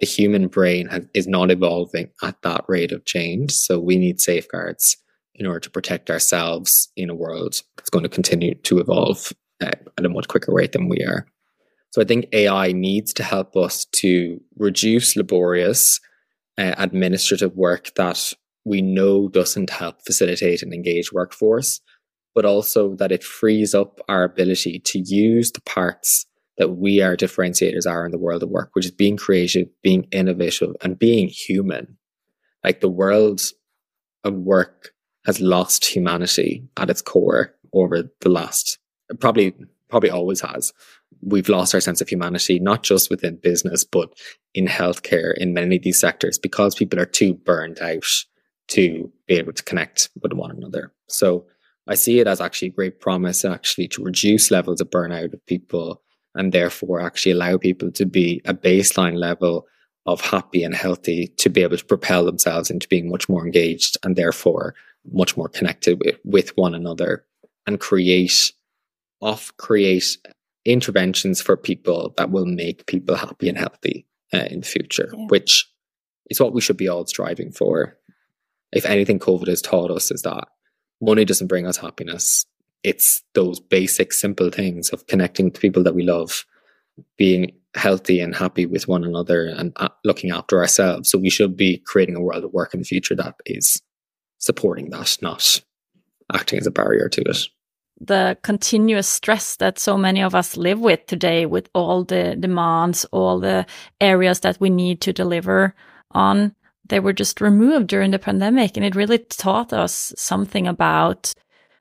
[0.00, 3.52] the human brain is not evolving at that rate of change.
[3.52, 4.96] So we need safeguards
[5.34, 9.32] in order to protect ourselves in a world that's going to continue to evolve
[9.62, 11.26] uh, at a much quicker rate than we are.
[11.90, 16.00] So I think AI needs to help us to reduce laborious
[16.58, 18.32] uh, administrative work that
[18.64, 21.80] we know doesn't help facilitate an engaged workforce,
[22.34, 26.26] but also that it frees up our ability to use the parts
[26.58, 30.06] that we our differentiators are in the world of work, which is being creative, being
[30.12, 31.96] innovative, and being human.
[32.64, 33.40] Like the world
[34.24, 34.92] of work
[35.26, 38.78] has lost humanity at its core over the last
[39.20, 39.54] probably
[39.88, 40.72] probably always has.
[41.22, 44.12] We've lost our sense of humanity, not just within business, but
[44.54, 48.04] in healthcare, in many of these sectors, because people are too burned out
[48.68, 50.92] to be able to connect with one another.
[51.08, 51.46] So
[51.86, 56.02] I see it as actually great promise actually to reduce levels of burnout of people
[56.36, 59.66] and therefore actually allow people to be a baseline level
[60.06, 63.96] of happy and healthy to be able to propel themselves into being much more engaged
[64.04, 64.74] and therefore
[65.12, 67.24] much more connected with, with one another
[67.66, 68.52] and create
[69.20, 70.18] off create
[70.64, 75.26] interventions for people that will make people happy and healthy uh, in the future, yeah.
[75.28, 75.68] which
[76.28, 77.96] is what we should be all striving for.
[78.72, 80.48] If anything, COVID has taught us is that
[81.00, 82.44] money doesn't bring us happiness.
[82.86, 86.44] It's those basic, simple things of connecting to people that we love,
[87.16, 91.10] being healthy and happy with one another, and uh, looking after ourselves.
[91.10, 93.82] So we should be creating a world of work in the future that is
[94.38, 95.62] supporting that, not
[96.32, 97.48] acting as a barrier to it
[98.00, 103.04] the continuous stress that so many of us live with today with all the demands,
[103.06, 103.66] all the
[104.00, 105.74] areas that we need to deliver
[106.10, 106.54] on,
[106.88, 108.76] they were just removed during the pandemic.
[108.76, 111.32] And it really taught us something about,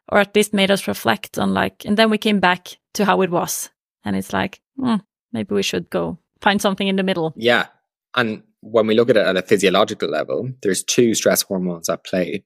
[0.09, 3.21] or at least made us reflect on like, and then we came back to how
[3.21, 3.69] it was.
[4.03, 4.97] And it's like, hmm,
[5.31, 7.33] maybe we should go find something in the middle.
[7.35, 7.67] Yeah.
[8.15, 12.05] And when we look at it at a physiological level, there's two stress hormones at
[12.05, 12.43] play.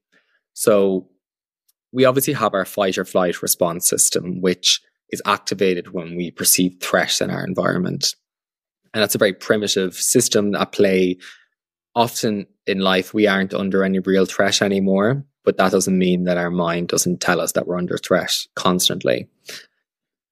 [0.53, 1.09] So
[1.91, 6.77] we obviously have our fight or flight response system, which is activated when we perceive
[6.81, 8.15] threat in our environment.
[8.93, 11.17] And that's a very primitive system at play.
[11.95, 16.37] Often in life, we aren't under any real threat anymore, but that doesn't mean that
[16.37, 19.27] our mind doesn't tell us that we're under threat constantly.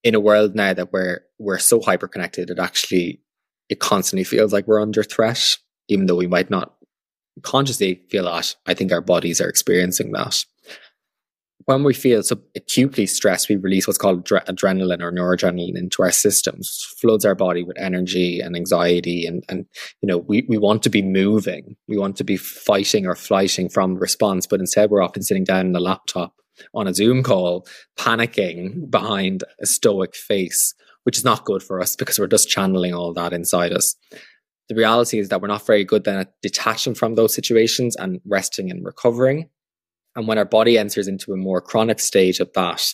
[0.04, 3.20] In a world now that we're we're so hyper connected, it actually
[3.68, 6.76] it constantly feels like we're under threat, even though we might not
[7.42, 8.56] consciously feel that.
[8.68, 10.46] I think our bodies are experiencing that
[11.66, 16.12] when we feel so acutely stressed, we release what's called adrenaline or noradrenaline into our
[16.12, 19.26] systems, floods our body with energy and anxiety.
[19.26, 19.66] And, and,
[20.02, 21.76] you know, we, we want to be moving.
[21.88, 25.44] We want to be fighting or flighting from the response, but instead we're often sitting
[25.44, 26.34] down in a laptop
[26.74, 27.68] on a Zoom call,
[27.98, 32.94] panicking behind a stoic face, which is not good for us because we're just channeling
[32.94, 33.96] all that inside us.
[34.70, 38.20] The reality is that we're not very good then at detaching from those situations and
[38.26, 39.50] resting and recovering
[40.18, 42.92] and when our body enters into a more chronic state of that,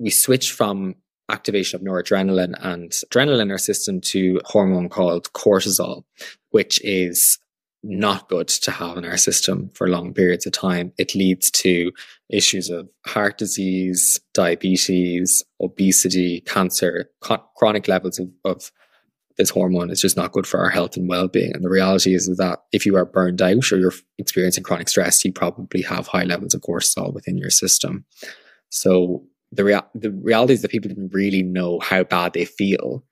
[0.00, 0.96] we switch from
[1.30, 6.02] activation of noradrenaline and adrenaline in our system to hormone called cortisol,
[6.50, 7.38] which is
[7.84, 10.92] not good to have in our system for long periods of time.
[10.98, 11.92] It leads to
[12.28, 17.08] issues of heart disease, diabetes, obesity, cancer,
[17.56, 18.72] chronic levels of, of
[19.36, 21.54] this hormone is just not good for our health and well-being.
[21.54, 25.24] And the reality is, that if you are burned out or you're experiencing chronic stress,
[25.24, 28.04] you probably have high levels of cortisol within your system.
[28.70, 33.04] So the rea- the reality is that people didn't really know how bad they feel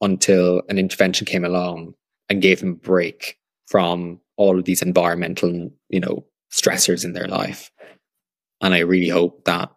[0.00, 1.94] until an intervention came along
[2.28, 7.28] and gave them a break from all of these environmental, you know, stressors in their
[7.28, 7.70] life.
[8.60, 9.70] And I really hope that,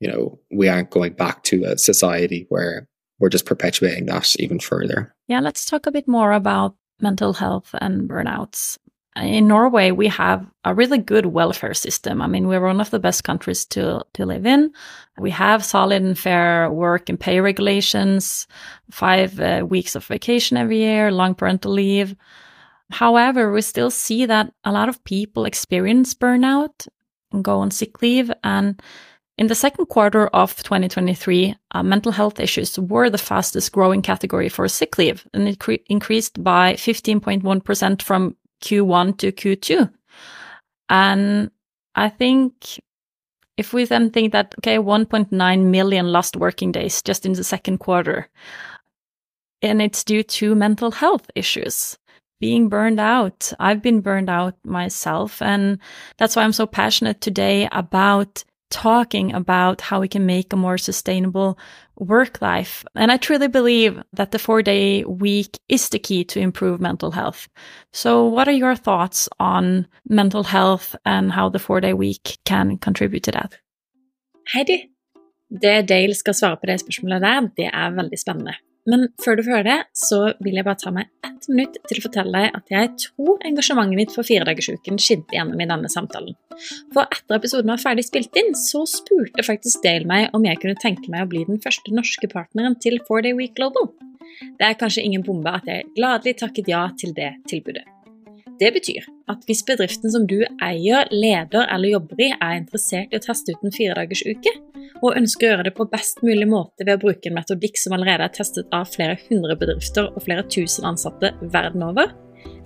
[0.00, 4.58] you know, we aren't going back to a society where we're just perpetuating that even
[4.58, 5.14] further.
[5.28, 8.78] Yeah, let's talk a bit more about mental health and burnouts.
[9.16, 12.20] In Norway, we have a really good welfare system.
[12.20, 14.72] I mean, we're one of the best countries to, to live in.
[15.18, 18.46] We have solid and fair work and pay regulations,
[18.90, 22.14] five uh, weeks of vacation every year, long parental leave.
[22.90, 26.86] However, we still see that a lot of people experience burnout
[27.32, 28.30] and go on sick leave.
[28.44, 28.80] And
[29.38, 34.48] in the second quarter of 2023, uh, mental health issues were the fastest growing category
[34.48, 39.92] for sick leave, and it increased by 15.1% from Q1 to Q2.
[40.88, 41.50] And
[41.94, 42.80] I think
[43.56, 47.78] if we then think that, okay, 1.9 million lost working days just in the second
[47.78, 48.28] quarter,
[49.62, 51.98] and it's due to mental health issues
[52.40, 53.52] being burned out.
[53.58, 55.40] I've been burned out myself.
[55.40, 55.78] And
[56.18, 60.78] that's why I'm so passionate today about talking about how we can make a more
[60.78, 61.58] sustainable
[61.96, 62.84] work life.
[62.94, 67.10] And I truly believe that the four day week is the key to improve mental
[67.10, 67.48] health.
[67.92, 72.78] So, what are your thoughts on mental health and how the four day week can
[72.78, 73.58] contribute to that?
[74.54, 74.90] Heidi,
[75.50, 78.54] det Dale skal svare på det spørsmålet der, det er veldig spennende.
[78.86, 81.98] Men før du får høre det, så vil jeg bare ta meg ett minutt til
[81.98, 86.36] å fortelle deg at jeg tror engasjementet mitt for firedagersuken skinte gjennom i denne samtalen.
[86.94, 90.78] For etter episoden var ferdig spilt inn, så spurte faktisk Dale meg om jeg kunne
[90.82, 93.90] tenke meg å bli den første norske partneren til 4 Day Week Global.
[94.56, 97.86] Det er kanskje ingen bombe at jeg gladelig takket ja til det tilbudet.
[98.56, 103.18] Det betyr at hvis bedriften som du eier, leder eller jobber i, er interessert i
[103.18, 104.52] å teste ut en firedagersuke,
[105.02, 107.96] og ønsker å gjøre det på best mulig måte ved å bruke en metodikk som
[107.96, 112.14] allerede er testet av flere hundre bedrifter og flere tusen ansatte verden over,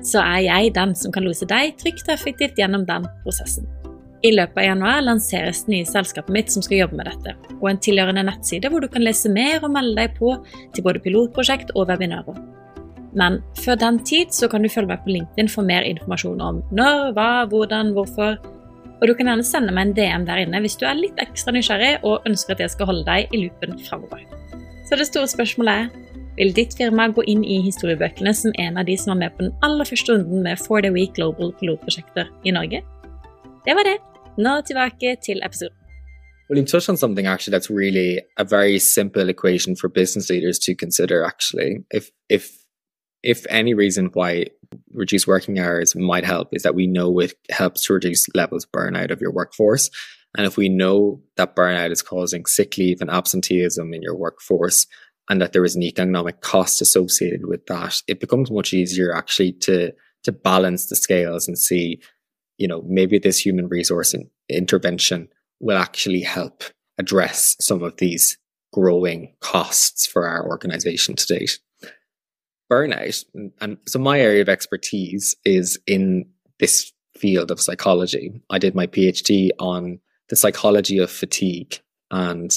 [0.05, 3.69] så er jeg den som kan lose deg trygt og effektivt gjennom den prosessen.
[4.21, 7.71] I løpet av januar lanseres det nye selskapet mitt som skal jobbe med dette, og
[7.71, 10.35] en tilhørende nettside hvor du kan lese mer og melde deg på
[10.77, 12.37] til både pilotprosjekt og webinarer.
[13.17, 16.61] Men før den tid så kan du følge meg på LinkedIn for mer informasjon om
[16.71, 18.37] når, hva, hvordan, hvorfor.
[19.01, 21.55] Og du kan gjerne sende meg en DM der inne hvis du er litt ekstra
[21.57, 24.23] nysgjerrig og ønsker at jeg skal holde deg i loopen framover.
[24.89, 28.87] Så det store spørsmålet er vil ditt firma gå inn i historiebøkene som en av
[28.89, 32.31] de som var med på den aller første runden med 4 Day Week Global pilotprosjekter
[32.45, 32.81] i Norge?
[33.67, 33.99] Det var det.
[34.41, 35.77] Nå tilbake til episoden.
[36.49, 40.59] Well, you touched on something actually that's really a very simple equation for business leaders
[40.59, 41.25] to consider.
[41.25, 42.60] Actually, if if
[43.23, 44.47] if any reason why
[44.93, 48.73] reduced working hours might help is that we know it helps to reduce levels of
[48.73, 49.91] burnout of your workforce.
[50.37, 54.87] And if we know that burnout is causing sick leave and absenteeism in your workforce,
[55.29, 59.53] and that there is an economic cost associated with that, it becomes much easier actually
[59.53, 59.93] to
[60.23, 62.01] to balance the scales and see,
[62.59, 64.15] you know, maybe this human resource
[64.51, 65.29] intervention
[65.61, 66.63] will actually help
[66.99, 68.37] address some of these
[68.73, 71.59] growing costs for our organization to date
[72.71, 73.25] burnout.
[73.61, 76.27] And so my area of expertise is in
[76.59, 78.33] this field of psychology.
[78.51, 79.99] I did my PhD on
[80.29, 82.57] the psychology of fatigue and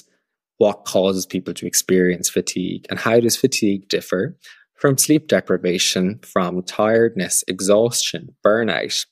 [0.57, 4.38] what causes people to experience fatigue and how does fatigue differ
[4.76, 9.05] from sleep deprivation, from tiredness, exhaustion, burnout.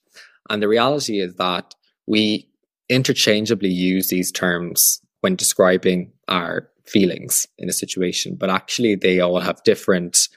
[0.49, 1.73] And the reality is that
[2.07, 2.49] we
[2.89, 9.39] interchangeably use these terms when describing our feelings in a situation, but actually they all
[9.39, 10.27] have different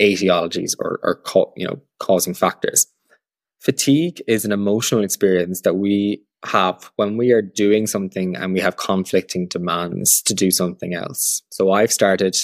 [0.00, 2.86] etiologies or, or you know causing factors.
[3.60, 8.60] Fatigue is an emotional experience that we have when we are doing something and we
[8.60, 11.42] have conflicting demands to do something else.
[11.50, 12.36] So I've started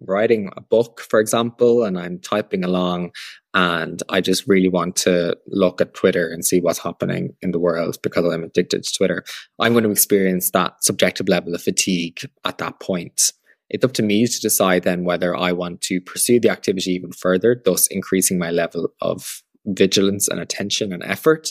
[0.00, 3.12] writing a book, for example, and I'm typing along
[3.54, 7.58] and I just really want to look at Twitter and see what's happening in the
[7.58, 9.24] world because I'm addicted to Twitter.
[9.58, 13.32] I'm going to experience that subjective level of fatigue at that point
[13.68, 17.12] it's up to me to decide then whether I want to pursue the activity even
[17.12, 21.48] further, thus increasing my level of vigilance and attention and effort,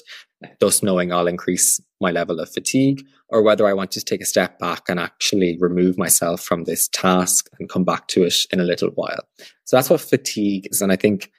[0.59, 4.25] thus knowing I'll increase my level of fatigue, or whether I want to take a
[4.25, 8.59] step back and actually remove myself from this task and come back to it in
[8.59, 9.23] a little while.
[9.65, 10.81] So that's what fatigue is.
[10.81, 11.31] And I think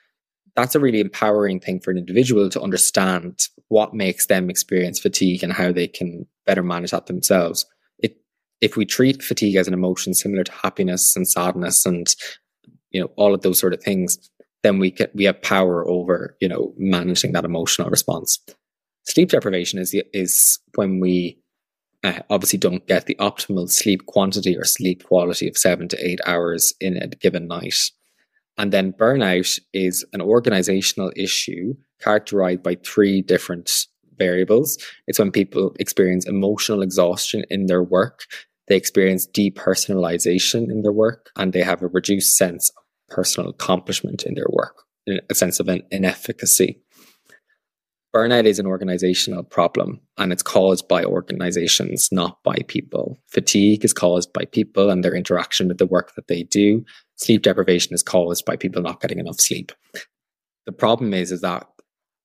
[0.54, 5.42] that's a really empowering thing for an individual to understand what makes them experience fatigue
[5.42, 7.66] and how they can better manage that themselves
[8.60, 12.14] if we treat fatigue as an emotion similar to happiness and sadness and
[12.90, 14.18] you know all of those sort of things
[14.66, 18.40] then we can we have power over you know managing that emotional response.
[19.04, 21.38] Sleep deprivation is is when we
[22.02, 26.20] uh, obviously don't get the optimal sleep quantity or sleep quality of 7 to 8
[26.26, 27.78] hours in a given night.
[28.58, 33.86] And then burnout is an organizational issue characterized by three different
[34.18, 34.78] variables.
[35.06, 38.26] It's when people experience emotional exhaustion in their work,
[38.68, 44.24] they experience depersonalization in their work, and they have a reduced sense of personal accomplishment
[44.24, 46.80] in their work, a sense of an inefficacy.
[48.16, 53.18] Burnout is an organizational problem and it's caused by organizations, not by people.
[53.26, 56.82] Fatigue is caused by people and their interaction with the work that they do.
[57.16, 59.70] Sleep deprivation is caused by people not getting enough sleep.
[60.64, 61.66] The problem is, is that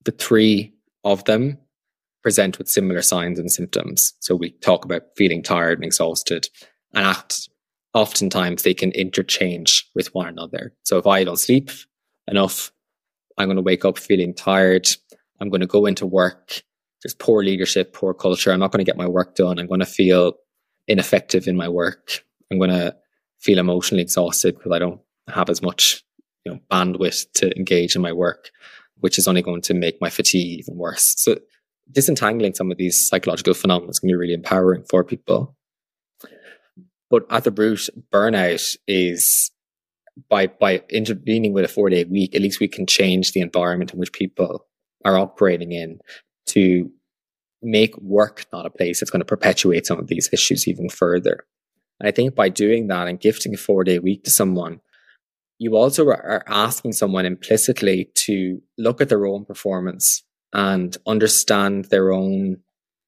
[0.06, 0.74] the three
[1.04, 1.58] of them
[2.24, 4.14] present with similar signs and symptoms.
[4.20, 6.48] So we talk about feeling tired and exhausted
[6.94, 7.50] and act
[7.94, 10.74] oftentimes they can interchange with one another.
[10.84, 11.70] So if I don't sleep
[12.28, 12.72] enough,
[13.38, 14.88] I'm going to wake up feeling tired.
[15.40, 16.62] I'm going to go into work.
[17.02, 18.52] There's poor leadership, poor culture.
[18.52, 19.60] I'm not going to get my work done.
[19.60, 20.34] I'm going to feel
[20.88, 22.24] ineffective in my work.
[22.52, 22.96] I'm going to
[23.40, 26.04] feel emotionally exhausted because I don't have as much
[26.46, 28.52] you know bandwidth to engage in my work,
[29.00, 31.16] which is only going to make my fatigue even worse.
[31.18, 31.38] So
[31.92, 35.56] disentangling some of these psychological phenomena can be really empowering for people.
[37.10, 39.52] But at the root, burnout is
[40.30, 43.94] by by intervening with a four day week, at least we can change the environment
[43.94, 44.66] in which people
[45.04, 46.00] are operating in
[46.48, 46.92] to
[47.62, 51.46] make work not a place that's going to perpetuate some of these issues even further.
[52.00, 54.82] And I think by doing that and gifting a four day week to someone,
[55.60, 60.24] you also are asking someone implicitly to look at their own performance
[60.54, 62.58] and understand their own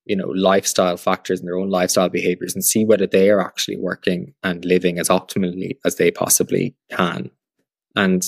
[0.06, 3.78] you know lifestyle factors and their own lifestyle behaviors and see whether they are actually
[3.78, 7.30] working and living as optimally as they possibly can.
[7.96, 8.26] And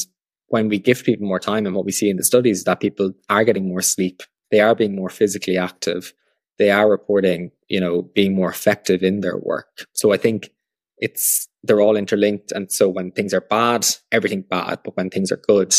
[0.47, 2.79] when we give people more time and what we see in the studies is that
[2.79, 6.13] people are getting more sleep they are being more physically active
[6.57, 9.85] they are reporting you know being more effective in their work.
[9.93, 10.49] So i think
[10.97, 15.31] it's they're all interlinked and so when things are bad everything bad but when things
[15.31, 15.73] are good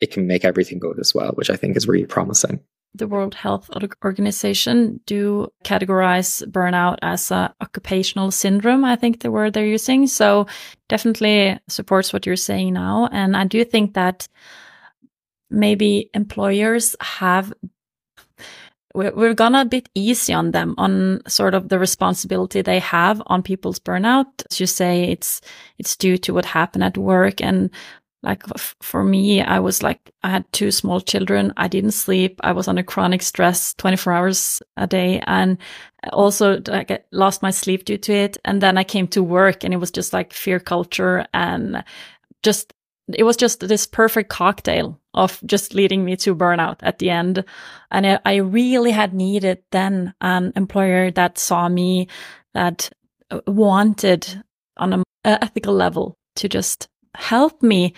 [0.00, 2.60] it can make everything good as well which i think is really promising
[2.94, 3.70] the World Health
[4.04, 10.06] Organization do categorize burnout as a occupational syndrome, I think the word they're using.
[10.06, 10.46] So
[10.88, 13.08] definitely supports what you're saying now.
[13.12, 14.26] And I do think that
[15.50, 17.52] maybe employers have
[18.94, 23.42] we're gone a bit easy on them on sort of the responsibility they have on
[23.42, 24.26] people's burnout.
[24.50, 25.40] As you say, it's
[25.78, 27.70] it's due to what happened at work and
[28.22, 28.42] like
[28.82, 31.52] for me, I was like, I had two small children.
[31.56, 32.40] I didn't sleep.
[32.42, 35.58] I was under chronic stress 24 hours a day and
[36.12, 38.36] also like I lost my sleep due to it.
[38.44, 41.84] And then I came to work and it was just like fear culture and
[42.42, 42.72] just,
[43.14, 47.44] it was just this perfect cocktail of just leading me to burnout at the end.
[47.92, 52.08] And I, I really had needed then an employer that saw me,
[52.52, 52.90] that
[53.30, 54.42] uh, wanted
[54.76, 56.88] on an ethical level to just
[57.18, 57.94] help me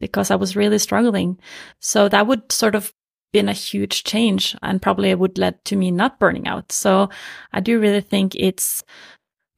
[0.00, 1.38] because I was really struggling.
[1.80, 2.92] So that would sort of
[3.32, 6.72] been a huge change and probably it would led to me not burning out.
[6.72, 7.08] So
[7.52, 8.82] I do really think it's,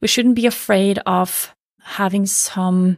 [0.01, 2.97] we shouldn't be afraid of having some,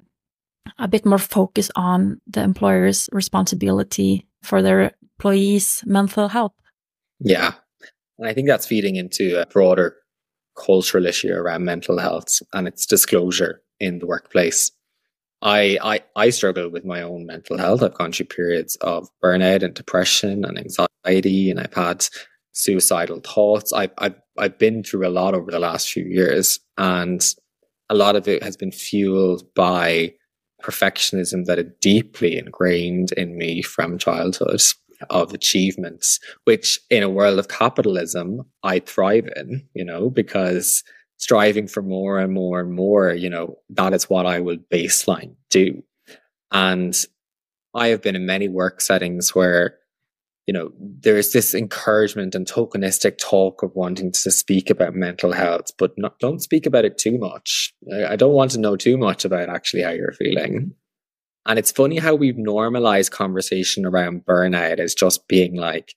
[0.78, 6.54] a bit more focus on the employer's responsibility for their employees' mental health.
[7.20, 7.54] Yeah.
[8.18, 9.96] And I think that's feeding into a broader
[10.58, 14.72] cultural issue around mental health and its disclosure in the workplace.
[15.46, 17.84] I, I I struggle with my own mental health.
[17.84, 22.08] I've gone through periods of burnout and depression and anxiety, and I've had
[22.52, 23.72] suicidal thoughts.
[23.72, 27.24] I've I've I've been through a lot over the last few years, and
[27.90, 30.16] a lot of it has been fueled by
[30.64, 34.62] perfectionism that is deeply ingrained in me from childhood
[35.12, 40.84] of achievements, which in a world of capitalism I thrive in, you know, because
[41.18, 45.36] striving for more and more and more, you know, that is what I will baseline
[45.50, 45.84] do.
[46.52, 46.96] And
[47.74, 49.78] I have been in many work settings where,
[50.48, 55.72] you know, there's this encouragement and tokenistic talk of wanting to speak about mental health,
[55.78, 57.74] but not, don't speak about it too much.
[58.08, 60.74] I don't want to know too much about actually how you're feeling.
[61.48, 65.96] And it's funny how we've normalized conversation around burnout as just being like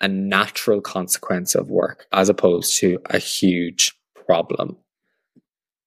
[0.00, 3.94] a natural consequence of work as opposed to a huge
[4.30, 4.76] problem.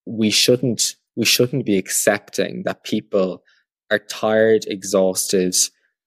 [0.06, 3.42] We shouldn't we shouldn't be accepting that people
[3.90, 5.56] are tired, exhausted,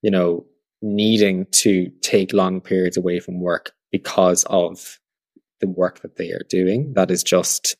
[0.03, 0.45] you know,
[0.83, 4.99] needing to take long periods away from work because of
[5.61, 6.93] the work that they are doing.
[6.93, 7.77] That is just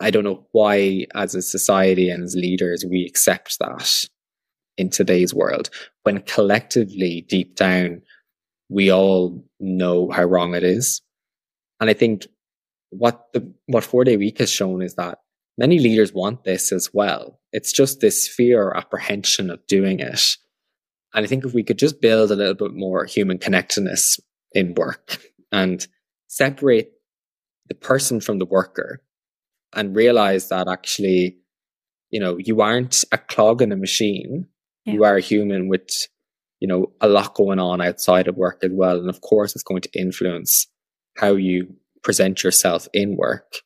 [0.00, 4.06] I don't know why as a society and as leaders we accept that
[4.78, 5.68] in today's world
[6.04, 8.00] when collectively deep down
[8.70, 11.02] we all know how wrong it is.
[11.80, 12.26] And I think
[12.98, 15.18] what the what four day week has shown is that
[15.58, 17.40] many leaders want this as well.
[17.52, 20.36] It's just this fear or apprehension of doing it.
[21.14, 24.18] And I think if we could just build a little bit more human connectedness
[24.52, 25.20] in work
[25.52, 25.86] and
[26.28, 26.92] separate
[27.68, 29.02] the person from the worker
[29.72, 31.38] and realize that actually,
[32.10, 34.46] you know, you aren't a clog in a machine.
[34.84, 34.94] Yeah.
[34.94, 35.88] You are a human with,
[36.60, 38.98] you know, a lot going on outside of work as well.
[38.98, 40.66] And of course, it's going to influence
[41.16, 41.74] how you
[42.04, 43.62] present yourself in work,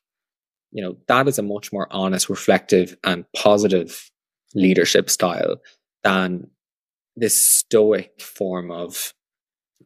[0.71, 4.09] you know, that is a much more honest, reflective, and positive
[4.55, 5.57] leadership style
[6.03, 6.49] than
[7.15, 9.13] this stoic form of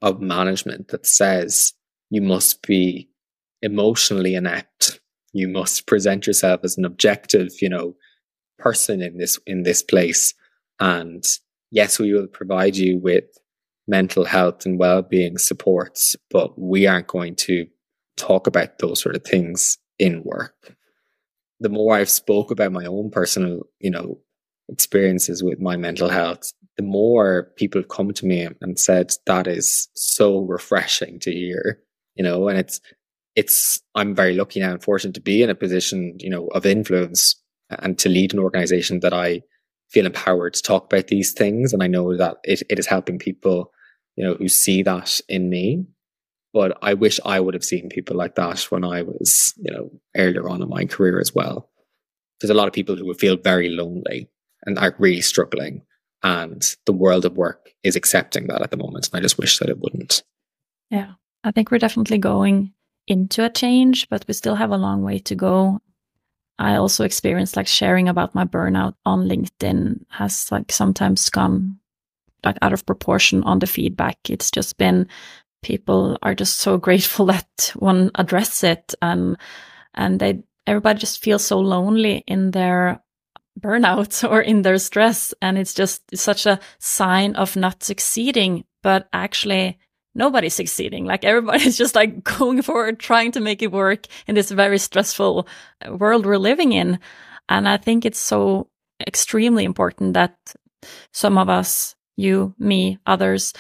[0.01, 1.73] of management that says
[2.09, 3.09] you must be
[3.61, 4.99] emotionally inept.
[5.31, 7.95] You must present yourself as an objective you know
[8.59, 10.33] person in this in this place.
[10.79, 11.23] And
[11.71, 13.25] yes we will provide you with
[13.87, 17.67] mental health and well-being supports but we aren't going to
[18.17, 20.75] talk about those sort of things in work.
[21.59, 24.19] The more I've spoke about my own personal, you know,
[24.69, 29.47] experiences with my mental health, the more people have come to me and said that
[29.47, 31.79] is so refreshing to hear,
[32.15, 32.79] you know, and it's
[33.35, 36.65] it's I'm very lucky now and fortunate to be in a position, you know, of
[36.65, 37.35] influence
[37.69, 39.41] and to lead an organization that I
[39.89, 41.73] feel empowered to talk about these things.
[41.73, 43.71] And I know that it, it is helping people,
[44.15, 45.85] you know, who see that in me.
[46.53, 49.89] But I wish I would have seen people like that when I was, you know,
[50.15, 51.69] earlier on in my career as well.
[52.39, 54.29] There's a lot of people who would feel very lonely
[54.65, 55.81] and are really struggling.
[56.21, 59.09] And the world of work is accepting that at the moment.
[59.11, 60.23] And I just wish that it wouldn't.
[60.89, 61.13] Yeah.
[61.43, 62.73] I think we're definitely going
[63.07, 65.79] into a change, but we still have a long way to go.
[66.59, 71.79] I also experienced like sharing about my burnout on LinkedIn has like sometimes gone
[72.45, 74.17] like out of proportion on the feedback.
[74.29, 75.07] It's just been
[75.63, 79.37] people are just so grateful that one address it and
[79.93, 83.01] and they everybody just feels so lonely in their
[83.59, 89.07] burnout or in their stress and it's just such a sign of not succeeding but
[89.13, 89.79] actually
[90.15, 91.05] nobody's succeeding.
[91.05, 95.47] Like everybody's just like going forward trying to make it work in this very stressful
[95.85, 96.99] uh, world we're living in.
[97.49, 98.69] And i think it's so
[99.05, 100.35] extremely important that
[101.11, 103.53] some of us you me others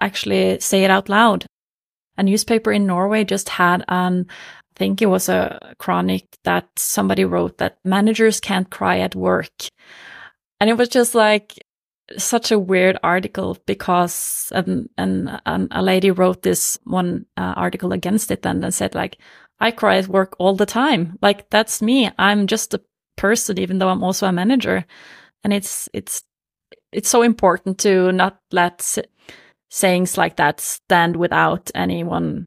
[0.00, 1.46] actually say it out loud
[2.16, 4.26] a newspaper in norway just had an
[4.78, 9.50] I think it was a chronic that somebody wrote that managers can't cry at work.
[10.60, 11.54] And it was just like
[12.16, 17.92] such a weird article because and and, and a lady wrote this one uh, article
[17.92, 19.18] against it and then said like
[19.58, 21.18] I cry at work all the time.
[21.20, 22.10] Like that's me.
[22.16, 22.80] I'm just a
[23.16, 24.86] person even though I'm also a manager.
[25.42, 26.22] And it's it's
[26.92, 28.96] it's so important to not let
[29.70, 32.46] sayings like that stand without anyone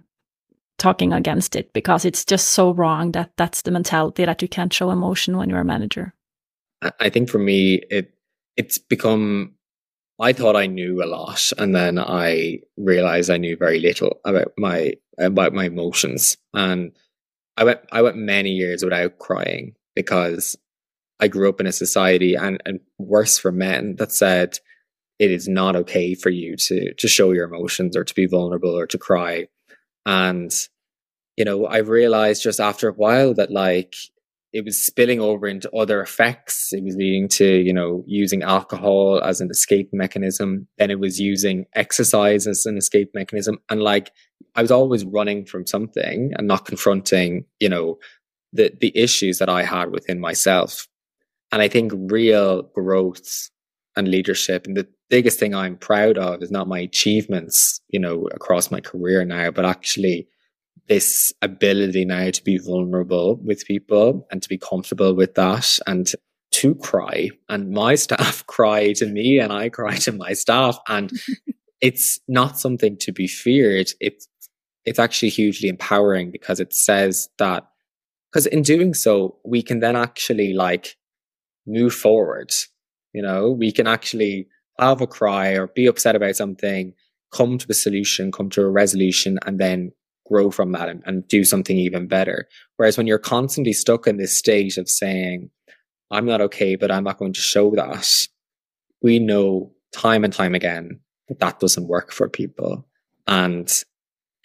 [0.77, 4.73] talking against it because it's just so wrong that that's the mentality that you can't
[4.73, 6.13] show emotion when you're a manager.
[6.99, 8.13] I think for me, it
[8.57, 9.53] it's become.
[10.19, 14.51] I thought I knew a lot, and then I realized I knew very little about
[14.57, 16.91] my about my emotions, and
[17.57, 20.55] I went I went many years without crying because
[21.19, 24.57] I grew up in a society, and and worse for men, that said
[25.21, 28.77] it is not okay for you to to show your emotions or to be vulnerable
[28.77, 29.47] or to cry
[30.05, 30.51] and,
[31.37, 33.95] you know, I realized just after a while that like
[34.53, 36.73] it was spilling over into other effects.
[36.73, 40.67] It was leading to, you know, using alcohol as an escape mechanism.
[40.77, 43.59] Then it was using exercise as an escape mechanism.
[43.69, 44.11] And like
[44.55, 47.97] I was always running from something and not confronting, you know,
[48.51, 50.87] the the issues that I had within myself.
[51.53, 53.49] And I think real growth
[53.95, 58.27] and leadership and the biggest thing I'm proud of is not my achievements, you know,
[58.31, 60.27] across my career now, but actually
[60.87, 66.13] this ability now to be vulnerable with people and to be comfortable with that and
[66.51, 67.29] to cry.
[67.49, 70.79] And my staff cry to me and I cry to my staff.
[70.87, 71.11] And
[71.81, 73.91] it's not something to be feared.
[73.99, 74.27] It's
[74.83, 77.67] it's actually hugely empowering because it says that
[78.31, 80.95] because in doing so, we can then actually like
[81.67, 82.51] move forward.
[83.13, 84.47] You know, we can actually
[84.81, 86.93] have a cry or be upset about something,
[87.31, 89.91] come to a solution, come to a resolution, and then
[90.27, 92.47] grow from that and, and do something even better.
[92.77, 95.49] Whereas when you're constantly stuck in this state of saying,
[96.09, 98.27] I'm not okay, but I'm not going to show that,
[99.01, 102.85] we know time and time again that that doesn't work for people.
[103.27, 103.71] And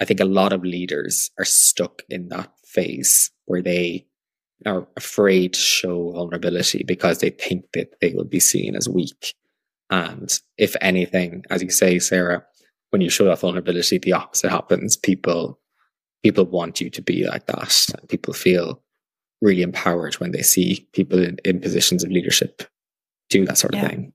[0.00, 4.06] I think a lot of leaders are stuck in that phase where they
[4.64, 9.34] are afraid to show vulnerability because they think that they will be seen as weak.
[9.90, 12.44] And if anything, as you say, Sarah,
[12.90, 14.96] when you show that vulnerability, the opposite happens.
[14.96, 15.60] People
[16.22, 17.86] people want you to be like that.
[18.08, 18.82] People feel
[19.40, 22.62] really empowered when they see people in, in positions of leadership
[23.28, 24.12] do that sort of thing.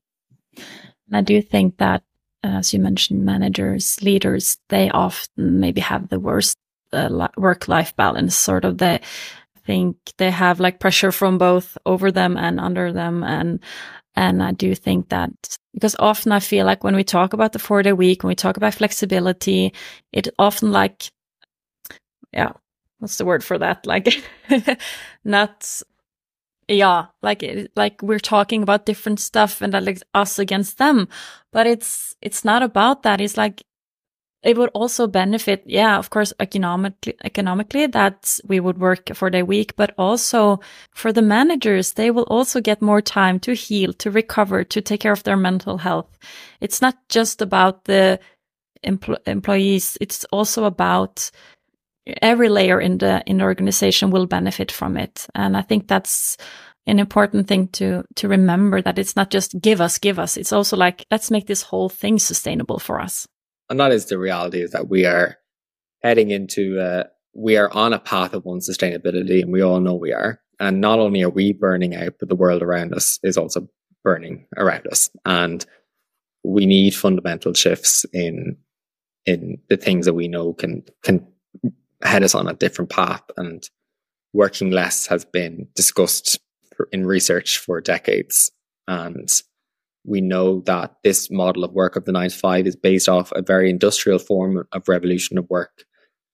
[0.56, 2.02] And I do think that,
[2.42, 6.56] as you mentioned, managers, leaders, they often maybe have the worst
[6.92, 8.36] uh, work life balance.
[8.36, 9.00] Sort of they
[9.64, 13.60] think they have like pressure from both over them and under them, and
[14.14, 15.30] and I do think that
[15.74, 18.34] because often I feel like when we talk about the four day week, when we
[18.34, 19.72] talk about flexibility,
[20.12, 21.10] it often like,
[22.32, 22.52] yeah,
[22.98, 23.86] what's the word for that?
[23.86, 24.22] Like,
[25.24, 25.82] not,
[26.68, 31.08] yeah, like, like we're talking about different stuff and that like us against them,
[31.52, 33.20] but it's, it's not about that.
[33.20, 33.62] It's like,
[34.42, 39.42] it would also benefit, yeah, of course, economically, economically that we would work for the
[39.42, 40.60] week, but also
[40.92, 45.00] for the managers, they will also get more time to heal, to recover, to take
[45.00, 46.18] care of their mental health.
[46.60, 48.18] It's not just about the
[48.84, 49.96] empl employees.
[50.00, 51.30] It's also about
[52.20, 55.28] every layer in the, in the organization will benefit from it.
[55.36, 56.36] And I think that's,
[56.86, 60.52] an important thing to to remember that it's not just give us give us it's
[60.52, 63.28] also like let's make this whole thing sustainable for us
[63.70, 65.36] and that is the reality is that we are
[66.02, 67.04] heading into uh,
[67.34, 70.40] we are on a path of unsustainability and we all know we are.
[70.60, 73.68] And not only are we burning out but the world around us is also
[74.04, 75.08] burning around us.
[75.24, 75.64] And
[76.44, 78.56] we need fundamental shifts in
[79.24, 81.26] in the things that we know can can
[82.02, 83.22] head us on a different path.
[83.36, 83.62] And
[84.32, 86.38] working less has been discussed
[86.90, 88.50] in research for decades.
[88.88, 89.28] And
[90.04, 93.32] we know that this model of work of the nine to five is based off
[93.32, 95.84] a very industrial form of revolution of work,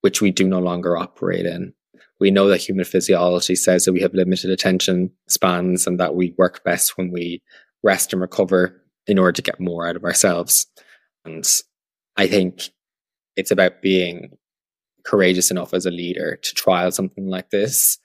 [0.01, 1.75] which we do no longer operate in.
[2.21, 6.35] We know that human physiology says that we have limited attention spans and that we
[6.39, 7.43] work best when we
[7.83, 10.67] rest and recover in order to get more out of ourselves.
[11.25, 11.47] And
[12.17, 12.71] I think
[13.37, 14.37] it's about being
[15.05, 17.99] courageous enough as a leader to trial something like this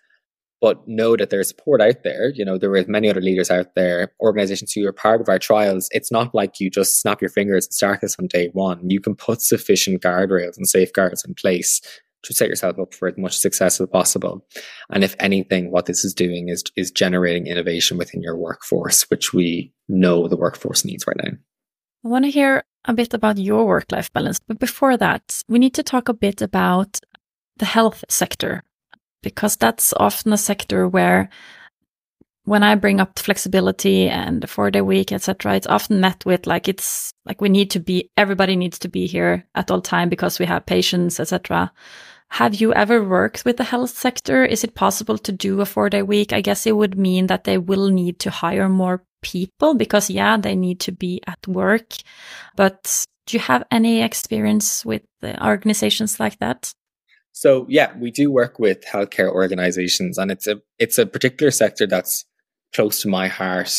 [0.63, 2.29] but know that there's support out there.
[2.33, 5.37] You know, there are many other leaders out there, organizations who are part of our
[5.37, 5.89] trials.
[5.91, 8.89] It's not like you just snap your fingers and start this on day one.
[8.89, 11.81] You can put sufficient guardrails and safeguards in place
[12.23, 14.47] to set yourself up for as much success as possible.
[14.89, 19.33] And if anything, what this is doing is is generating innovation within your workforce, which
[19.33, 21.37] we know the workforce needs right now.
[22.05, 24.39] I want to hear a bit about your work life balance.
[24.39, 27.01] But before that, we need to talk a bit about
[27.57, 28.63] the health sector
[29.23, 31.29] because that's often a sector where
[32.45, 36.45] when I bring up flexibility and the four day week, etc., it's often met with
[36.45, 40.09] like it's like we need to be everybody needs to be here at all time
[40.09, 41.71] because we have patients, etc.
[42.29, 44.43] Have you ever worked with the health sector?
[44.43, 46.33] Is it possible to do a four day week?
[46.33, 50.37] I guess it would mean that they will need to hire more people because yeah,
[50.37, 51.93] they need to be at work.
[52.55, 56.73] But do you have any experience with organizations like that?
[57.33, 61.85] So yeah, we do work with healthcare organizations and it's a it's a particular sector
[61.85, 62.25] that's
[62.73, 63.73] close to my heart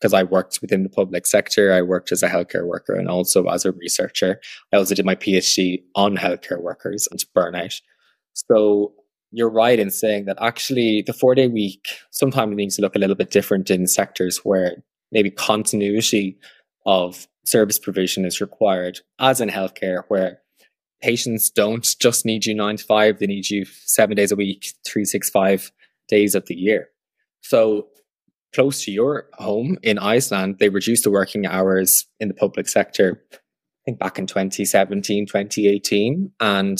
[0.00, 1.72] because I worked within the public sector.
[1.72, 4.40] I worked as a healthcare worker and also as a researcher.
[4.72, 7.80] I also did my PhD on healthcare workers and burnout.
[8.34, 8.94] So
[9.32, 12.98] you're right in saying that actually the four day week sometimes needs to look a
[12.98, 16.38] little bit different in sectors where maybe continuity
[16.86, 20.41] of service provision is required, as in healthcare, where
[21.02, 24.72] patients don't just need you nine to five, they need you seven days a week,
[24.86, 25.72] 365
[26.08, 26.88] days of the year.
[27.42, 27.88] So,
[28.54, 33.22] close to your home in Iceland, they reduced the working hours in the public sector,
[33.32, 33.36] I
[33.84, 36.32] think back in 2017, 2018.
[36.40, 36.78] And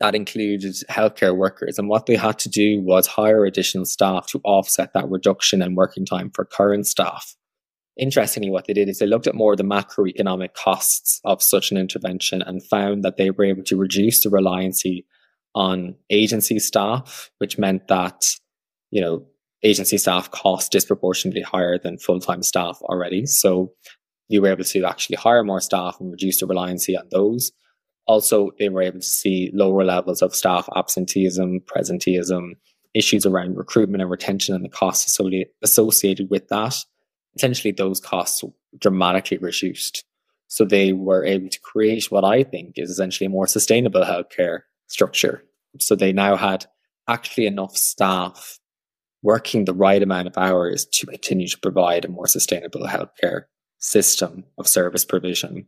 [0.00, 1.78] that included healthcare workers.
[1.78, 5.74] And what they had to do was hire additional staff to offset that reduction in
[5.74, 7.36] working time for current staff
[7.98, 11.70] interestingly, what they did is they looked at more of the macroeconomic costs of such
[11.70, 15.04] an intervention and found that they were able to reduce the reliancy
[15.54, 18.34] on agency staff, which meant that,
[18.90, 19.26] you know,
[19.62, 23.26] agency staff cost disproportionately higher than full-time staff already.
[23.26, 23.72] So
[24.28, 27.50] you were able to actually hire more staff and reduce the reliancy on those.
[28.06, 32.52] Also, they were able to see lower levels of staff absenteeism, presenteeism,
[32.94, 35.18] issues around recruitment and retention and the costs
[35.62, 36.76] associated with that
[37.38, 38.42] essentially those costs
[38.78, 40.04] dramatically reduced.
[40.48, 44.60] So they were able to create what I think is essentially a more sustainable healthcare
[44.88, 45.44] structure.
[45.78, 46.66] So they now had
[47.06, 48.58] actually enough staff
[49.22, 53.42] working the right amount of hours to continue to provide a more sustainable healthcare
[53.78, 55.66] system of service provision.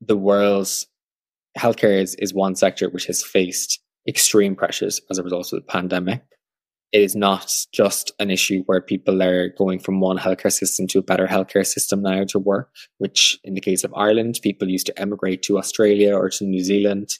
[0.00, 0.86] The world's
[1.58, 5.72] healthcare is, is one sector which has faced extreme pressures as a result of the
[5.72, 6.22] pandemic
[6.94, 11.00] it is not just an issue where people are going from one healthcare system to
[11.00, 14.86] a better healthcare system now to work, which in the case of Ireland, people used
[14.86, 17.18] to emigrate to Australia or to New Zealand.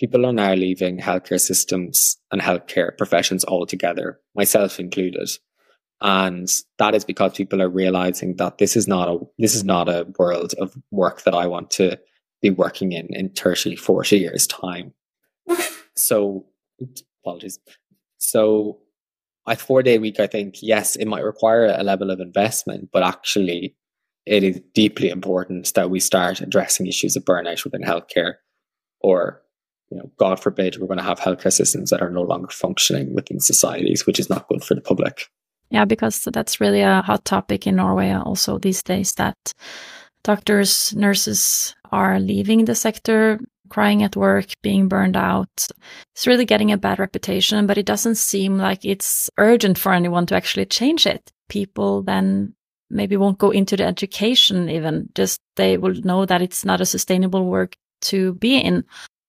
[0.00, 5.28] People are now leaving healthcare systems and healthcare professions altogether, myself included.
[6.00, 9.90] And that is because people are realizing that this is not a this is not
[9.90, 12.00] a world of work that I want to
[12.40, 14.94] be working in in 30, 40 years time.
[15.94, 16.46] So
[17.22, 17.58] apologies.
[18.16, 18.78] So
[19.46, 23.02] a four day week, I think, yes, it might require a level of investment, but
[23.02, 23.76] actually,
[24.24, 28.34] it is deeply important that we start addressing issues of burnout within healthcare,
[29.00, 29.42] or,
[29.90, 33.14] you know, God forbid, we're going to have healthcare systems that are no longer functioning
[33.14, 35.26] within societies, which is not good for the public.
[35.70, 39.36] Yeah, because that's really a hot topic in Norway also these days that
[40.22, 43.40] doctors, nurses are leaving the sector
[43.72, 45.66] crying at work, being burned out.
[46.14, 50.26] It's really getting a bad reputation, but it doesn't seem like it's urgent for anyone
[50.26, 51.32] to actually change it.
[51.48, 52.54] People then
[52.90, 56.86] maybe won't go into the education even, just they will know that it's not a
[56.86, 58.84] sustainable work to be in.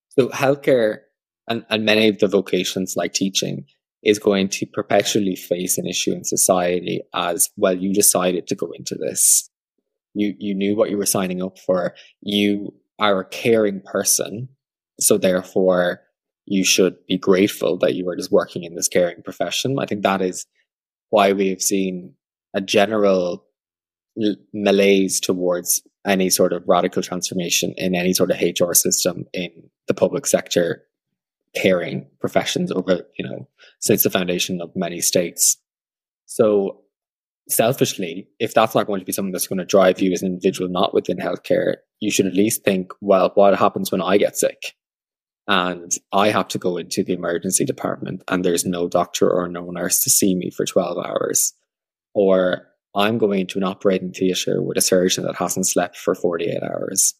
[0.09, 0.97] So healthcare
[1.47, 3.65] and, and many of the vocations like teaching
[4.03, 8.69] is going to perpetually face an issue in society as well you decided to go
[8.77, 9.49] into this
[10.13, 14.49] you you knew what you were signing up for you are a caring person.
[14.99, 16.01] So therefore,
[16.45, 19.77] you should be grateful that you are just working in this caring profession.
[19.79, 20.45] I think that is
[21.09, 22.13] why we have seen
[22.53, 23.45] a general
[24.53, 29.49] malaise towards any sort of radical transformation in any sort of HR system in
[29.87, 30.83] the public sector
[31.55, 33.47] caring professions over, you know,
[33.79, 35.57] since the foundation of many states.
[36.25, 36.82] So
[37.49, 40.29] selfishly, if that's not going to be something that's going to drive you as an
[40.29, 44.37] individual, not within healthcare, you should at least think, well, what happens when I get
[44.37, 44.75] sick?
[45.47, 49.69] And I have to go into the emergency department and there's no doctor or no
[49.71, 51.53] nurse to see me for 12 hours.
[52.13, 56.63] Or I'm going into an operating theatre with a surgeon that hasn't slept for 48
[56.63, 57.15] hours.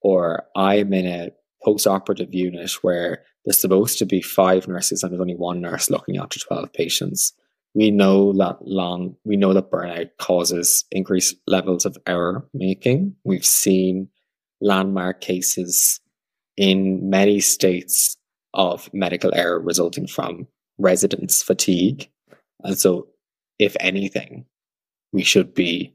[0.00, 1.30] Or I'm in a
[1.64, 5.88] post operative unit where there's supposed to be five nurses and there's only one nurse
[5.88, 7.32] looking after 12 patients
[7.74, 13.14] we know that long we know that burnout causes increased levels of error making.
[13.24, 14.08] We've seen
[14.60, 16.00] landmark cases
[16.56, 18.16] in many states
[18.54, 20.48] of medical error resulting from
[20.78, 22.10] residents fatigue.
[22.64, 23.08] And so
[23.58, 24.46] if anything
[25.12, 25.94] we should be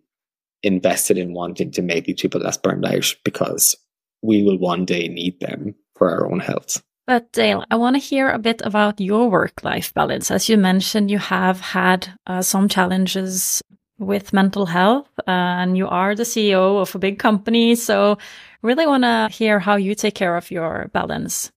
[0.64, 3.76] invested in wanting to make these people less burned out because
[4.22, 8.00] we will one day need them for our own health but Dale, I want to
[8.00, 10.32] hear a bit about your work-life balance.
[10.32, 13.62] As you mentioned, you have had uh, some challenges
[14.00, 17.76] with mental health, uh, and you are the CEO of a big company.
[17.76, 18.18] So,
[18.62, 21.52] really want to hear how you take care of your balance.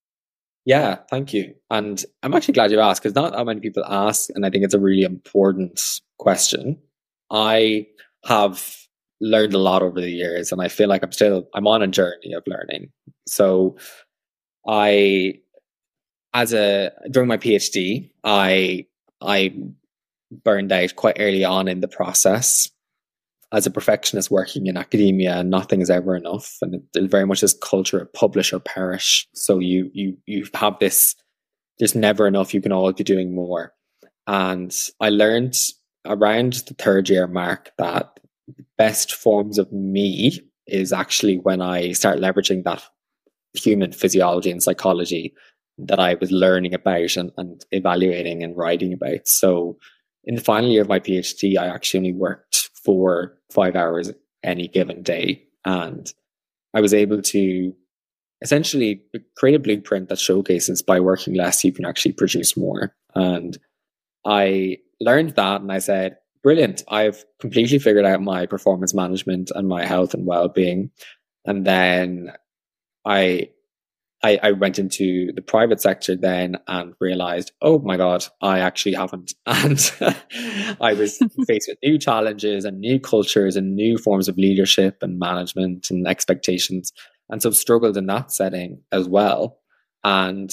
[0.65, 1.55] Yeah, thank you.
[1.69, 4.65] And I'm actually glad you asked because not that many people ask, and I think
[4.65, 5.79] it's a really important
[6.19, 6.77] question.
[7.31, 7.87] I
[8.25, 8.75] have
[9.21, 11.87] learned a lot over the years, and I feel like I'm still I'm on a
[11.87, 12.89] journey of learning.
[13.27, 13.77] So
[14.67, 15.39] I,
[16.33, 18.85] as a during my PhD, I
[19.21, 19.55] I
[20.31, 22.69] burned out quite early on in the process.
[23.53, 27.53] As a perfectionist working in academia, nothing is ever enough, and it, very much is
[27.53, 29.25] culture of publish or perish.
[29.33, 31.15] So you you you have this.
[31.79, 32.53] There's never enough.
[32.53, 33.73] You can always be doing more.
[34.25, 35.57] And I learned
[36.05, 38.19] around the third year mark that
[38.77, 42.83] best forms of me is actually when I start leveraging that
[43.53, 45.33] human physiology and psychology
[45.77, 49.27] that I was learning about and, and evaluating and writing about.
[49.27, 49.77] So
[50.23, 54.11] in the final year of my PhD, I actually only worked for five hours
[54.43, 55.43] any given day.
[55.65, 56.11] And
[56.73, 57.75] I was able to
[58.41, 59.01] essentially
[59.37, 62.95] create a blueprint that showcases by working less, you can actually produce more.
[63.15, 63.57] And
[64.25, 66.83] I learned that and I said, brilliant.
[66.89, 70.91] I've completely figured out my performance management and my health and well being.
[71.45, 72.33] And then
[73.07, 73.49] I,
[74.21, 78.95] I, I went into the private sector then and realized, oh my God, I actually
[78.95, 79.33] haven't.
[79.45, 79.79] And
[80.81, 85.19] I was faced with new challenges and new cultures and new forms of leadership and
[85.19, 86.91] management and expectations.
[87.29, 89.59] And so struggled in that setting as well.
[90.03, 90.51] And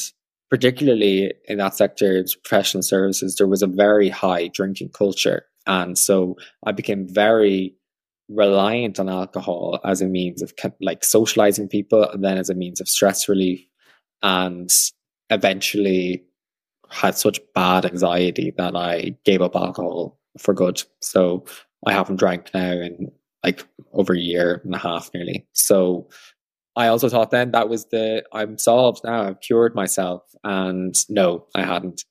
[0.50, 5.46] particularly in that sector, professional services, there was a very high drinking culture.
[5.66, 7.74] And so I became very
[8.28, 12.80] reliant on alcohol as a means of like socializing people and then as a means
[12.80, 13.60] of stress relief
[14.22, 14.72] and
[15.30, 16.24] eventually
[16.90, 20.82] had such bad anxiety that I gave up alcohol for good.
[21.02, 21.44] So
[21.86, 23.10] I haven't drank now in
[23.42, 25.46] like over a year and a half nearly.
[25.52, 26.08] So
[26.76, 29.22] I also thought then that was the I'm solved now.
[29.22, 30.22] I've cured myself.
[30.42, 32.04] And no, I hadn't.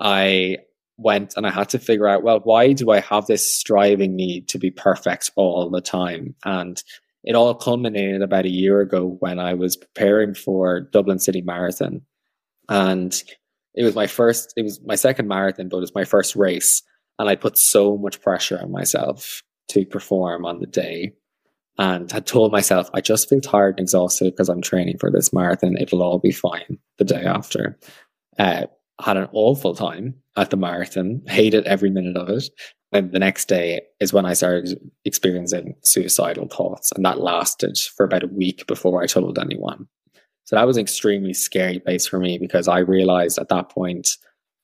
[0.00, 0.58] I
[1.00, 4.48] went and I had to figure out, well, why do I have this striving need
[4.48, 6.34] to be perfect all the time?
[6.44, 6.82] And
[7.24, 12.02] it all culminated about a year ago when I was preparing for Dublin City Marathon.
[12.68, 13.22] And
[13.74, 16.82] it was my first, it was my second marathon, but it was my first race.
[17.18, 21.12] And I put so much pressure on myself to perform on the day
[21.78, 25.32] and had told myself, I just feel tired and exhausted because I'm training for this
[25.32, 25.76] marathon.
[25.78, 27.78] It'll all be fine the day after.
[28.38, 28.66] Uh,
[29.02, 32.44] had an awful time at the marathon, hated every minute of it.
[32.92, 36.90] And the next day is when I started experiencing suicidal thoughts.
[36.92, 39.86] And that lasted for about a week before I told anyone.
[40.44, 44.08] So that was an extremely scary place for me because I realized at that point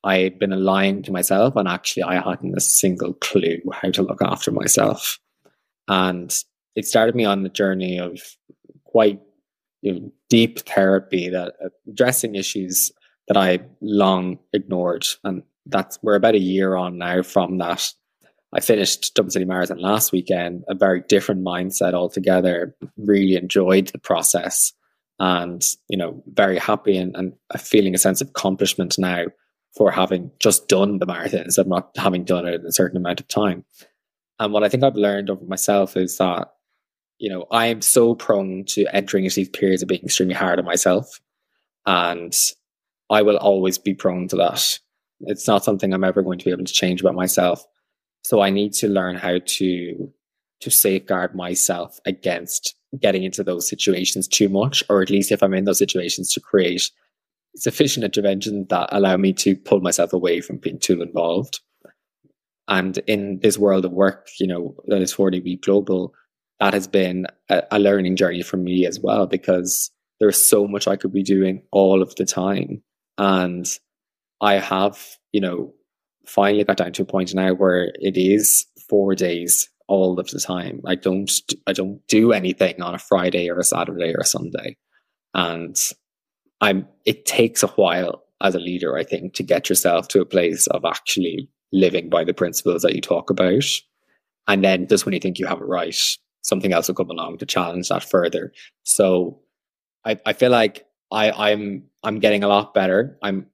[0.02, 4.02] I had been lying to myself and actually I hadn't a single clue how to
[4.02, 5.18] look after myself.
[5.86, 6.34] And
[6.74, 8.20] it started me on the journey of
[8.84, 9.20] quite
[9.82, 12.90] you know, deep therapy that uh, addressing issues
[13.28, 15.06] that I long ignored.
[15.24, 17.92] And that's we're about a year on now from that.
[18.52, 22.74] I finished Dublin City Marathon last weekend, a very different mindset altogether.
[22.96, 24.72] Really enjoyed the process
[25.18, 29.24] and, you know, very happy and, and feeling a sense of accomplishment now
[29.76, 32.96] for having just done the marathon instead of not having done it in a certain
[32.96, 33.64] amount of time.
[34.38, 36.48] And what I think I've learned over myself is that,
[37.18, 40.58] you know, I am so prone to entering into these periods of being extremely hard
[40.58, 41.20] on myself.
[41.86, 42.34] And
[43.10, 44.78] I will always be prone to that.
[45.20, 47.64] It's not something I'm ever going to be able to change about myself.
[48.24, 50.12] So I need to learn how to
[50.60, 55.54] to safeguard myself against getting into those situations too much, or at least if I'm
[55.54, 56.90] in those situations to create
[57.56, 61.60] sufficient intervention that allow me to pull myself away from being too involved.
[62.68, 66.12] And in this world of work, you know, that is 4 Day Week Global,
[66.58, 69.90] that has been a, a learning journey for me as well, because
[70.20, 72.82] there's so much I could be doing all of the time.
[73.18, 73.66] And
[74.40, 75.72] I have, you know,
[76.26, 80.40] finally got down to a point now where it is four days all of the
[80.40, 80.80] time.
[80.84, 81.30] I don't
[81.66, 84.76] I don't do anything on a Friday or a Saturday or a Sunday.
[85.34, 85.76] And
[86.60, 90.26] I'm it takes a while as a leader, I think, to get yourself to a
[90.26, 93.64] place of actually living by the principles that you talk about.
[94.48, 95.96] And then just when you think you have it right,
[96.42, 98.52] something else will come along to challenge that further.
[98.84, 99.40] So
[100.04, 103.18] I, I feel like I, I'm I'm getting a lot better.
[103.22, 103.46] I'm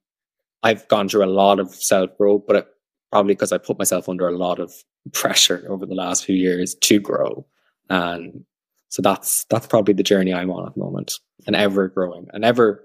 [0.63, 2.67] I've gone through a lot of self growth, but it,
[3.11, 4.73] probably because I put myself under a lot of
[5.13, 7.45] pressure over the last few years to grow.
[7.89, 8.45] And
[8.89, 12.45] so that's that's probably the journey I'm on at the moment, and ever growing, and
[12.45, 12.83] ever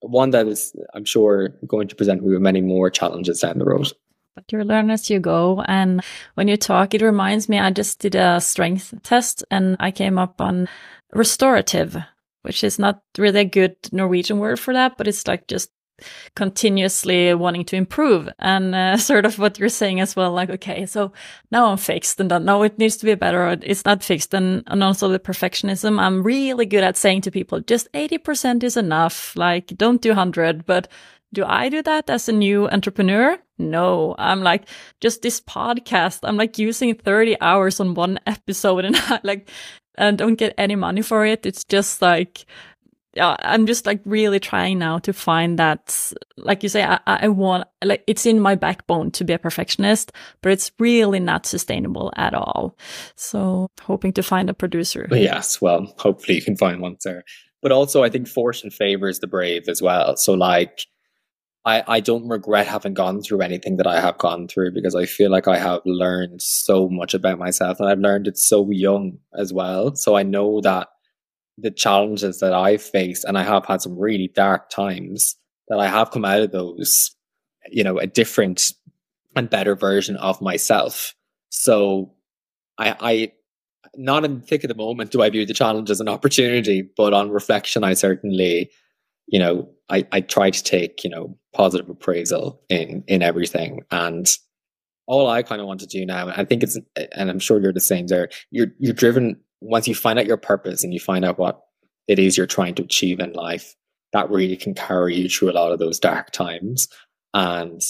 [0.00, 3.64] one that is, I'm sure, going to present me with many more challenges down the
[3.64, 3.92] road.
[4.34, 5.62] But you learn as you go.
[5.66, 6.02] And
[6.34, 10.18] when you talk, it reminds me, I just did a strength test and I came
[10.18, 10.68] up on
[11.12, 11.96] restorative,
[12.46, 15.70] which is not really a good Norwegian word for that, but it's like just
[16.34, 18.28] continuously wanting to improve.
[18.38, 21.12] And uh, sort of what you're saying as well like okay so
[21.50, 24.34] now i'm fixed and now it needs to be better it's not fixed.
[24.34, 28.76] And, and also the perfectionism i'm really good at saying to people just 80% is
[28.76, 29.34] enough.
[29.36, 30.88] Like don't do 100 but
[31.32, 33.38] do i do that as a new entrepreneur?
[33.58, 34.14] No.
[34.18, 34.68] I'm like
[35.00, 39.48] just this podcast i'm like using 30 hours on one episode and I, like
[39.98, 42.46] and don't get any money for it it's just like
[43.16, 47.28] yeah, I'm just like really trying now to find that, like you say, I, I
[47.28, 52.12] want, like, it's in my backbone to be a perfectionist, but it's really not sustainable
[52.16, 52.76] at all.
[53.14, 55.08] So hoping to find a producer.
[55.10, 55.62] Yes.
[55.62, 57.24] Well, hopefully you can find one there.
[57.62, 60.18] But also, I think fortune favors the brave as well.
[60.18, 60.86] So, like,
[61.66, 65.04] I, I don't regret having gone through anything that I have gone through because I
[65.04, 69.18] feel like I have learned so much about myself and I've learned it so young
[69.36, 69.96] as well.
[69.96, 70.88] So I know that
[71.58, 75.36] the challenges that I've faced, and I have had some really dark times,
[75.68, 77.16] that I have come out of those,
[77.68, 78.72] you know, a different
[79.34, 81.16] and better version of myself.
[81.48, 82.14] So
[82.78, 83.32] I, I
[83.96, 86.88] not in the thick of the moment do I view the challenge as an opportunity,
[86.96, 88.70] but on reflection, I certainly,
[89.26, 93.82] you know, I, I try to take, you know, positive appraisal in in everything.
[93.90, 94.26] And
[95.06, 96.78] all I kind of want to do now, and I think it's
[97.12, 100.36] and I'm sure you're the same there, you're you're driven once you find out your
[100.36, 101.62] purpose and you find out what
[102.08, 103.74] it is you're trying to achieve in life,
[104.12, 106.88] that really can carry you through a lot of those dark times.
[107.34, 107.80] And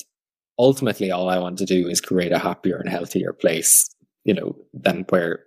[0.58, 3.88] ultimately, all I want to do is create a happier and healthier place,
[4.24, 5.44] you know, than where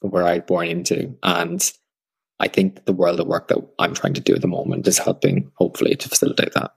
[0.00, 1.16] where I born into.
[1.22, 1.72] And
[2.40, 4.98] I think the world of work that I'm trying to do at the moment is
[4.98, 6.72] helping, hopefully, to facilitate that.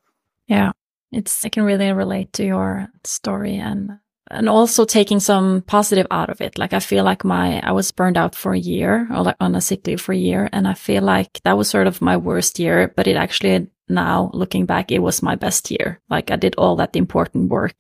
[0.48, 0.72] Yeah,
[1.12, 4.00] it's I can really relate to your story and
[4.30, 6.58] and also taking some positive out of it.
[6.58, 9.56] Like I feel like my, I was burned out for a year or like on
[9.56, 10.50] a sick leave for a year.
[10.52, 14.30] And I feel like that was sort of my worst year, but it actually now
[14.34, 16.02] looking back, it was my best year.
[16.10, 17.76] Like I did all that important work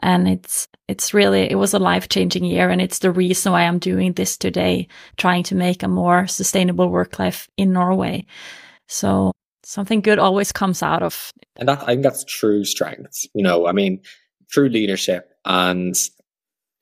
[0.00, 2.68] and it's, it's really, it was a life changing year.
[2.68, 6.88] And it's the reason why I'm doing this today, trying to make a more sustainable
[6.88, 8.26] work life in Norway.
[8.88, 9.32] So
[9.64, 11.32] something good always comes out of.
[11.56, 13.24] And that, I think that's true strength.
[13.34, 14.00] You know, I mean,
[14.52, 15.96] true leadership and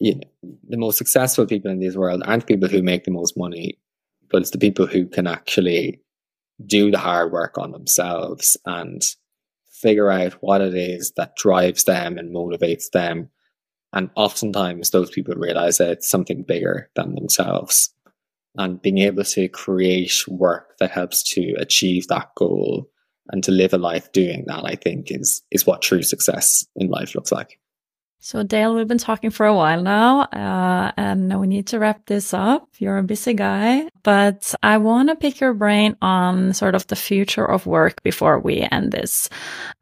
[0.01, 0.23] you know,
[0.68, 3.79] the most successful people in this world aren't people who make the most money,
[4.31, 6.01] but it's the people who can actually
[6.66, 9.03] do the hard work on themselves and
[9.71, 13.29] figure out what it is that drives them and motivates them.
[13.93, 17.93] And oftentimes those people realize that it's something bigger than themselves.
[18.57, 22.91] And being able to create work that helps to achieve that goal
[23.29, 26.89] and to live a life doing that, I think is is what true success in
[26.89, 27.60] life looks like.
[28.23, 32.05] So, Dale, we've been talking for a while now, uh, and we need to wrap
[32.05, 32.68] this up.
[32.79, 36.97] You're a busy guy, but I want to pick your brain on sort of the
[36.97, 39.31] future of work before we end this.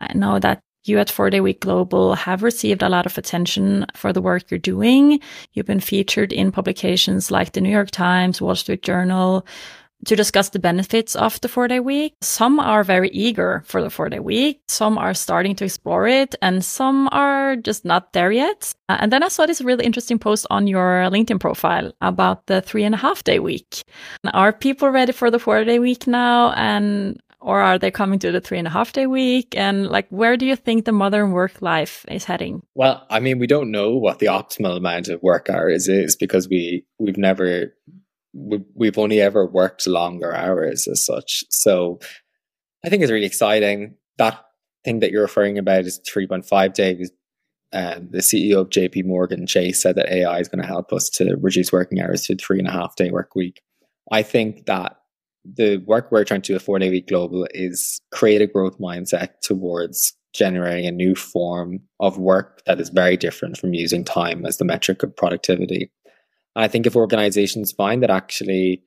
[0.00, 3.86] I know that you at 4 Day Week Global have received a lot of attention
[3.96, 5.18] for the work you're doing.
[5.52, 9.44] You've been featured in publications like the New York Times, Wall Street Journal,
[10.06, 12.14] to discuss the benefits of the four day week.
[12.22, 14.60] Some are very eager for the four day week.
[14.68, 18.72] Some are starting to explore it and some are just not there yet.
[18.88, 22.60] Uh, and then I saw this really interesting post on your LinkedIn profile about the
[22.60, 23.84] three and a half day week.
[24.32, 26.52] Are people ready for the four day week now?
[26.52, 29.56] And or are they coming to the three and a half day week?
[29.56, 32.62] And like, where do you think the modern work life is heading?
[32.74, 36.48] Well, I mean, we don't know what the optimal amount of work hours is because
[36.48, 37.74] we we've never
[38.32, 41.44] we've only ever worked longer hours as such.
[41.50, 41.98] So
[42.84, 43.94] I think it's really exciting.
[44.18, 44.44] That
[44.84, 47.10] thing that you're referring about is 3.5 days.
[47.72, 51.10] um, the CEO of JP Morgan Chase said that AI is going to help us
[51.10, 53.60] to reduce working hours to three and a half day work week.
[54.10, 54.96] I think that
[55.44, 58.78] the work we're trying to do at four day week global is create a growth
[58.78, 64.44] mindset towards generating a new form of work that is very different from using time
[64.46, 65.90] as the metric of productivity.
[66.58, 68.82] And I think if organizations find that actually,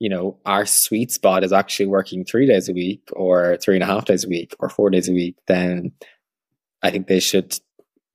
[0.00, 3.84] you know, our sweet spot is actually working three days a week or three and
[3.84, 5.92] a half days a week or four days a week, then
[6.82, 7.56] I think they should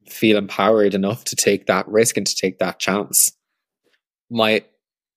[0.10, 3.32] feel empowered enough to take that risk and to take that chance.
[4.30, 4.66] My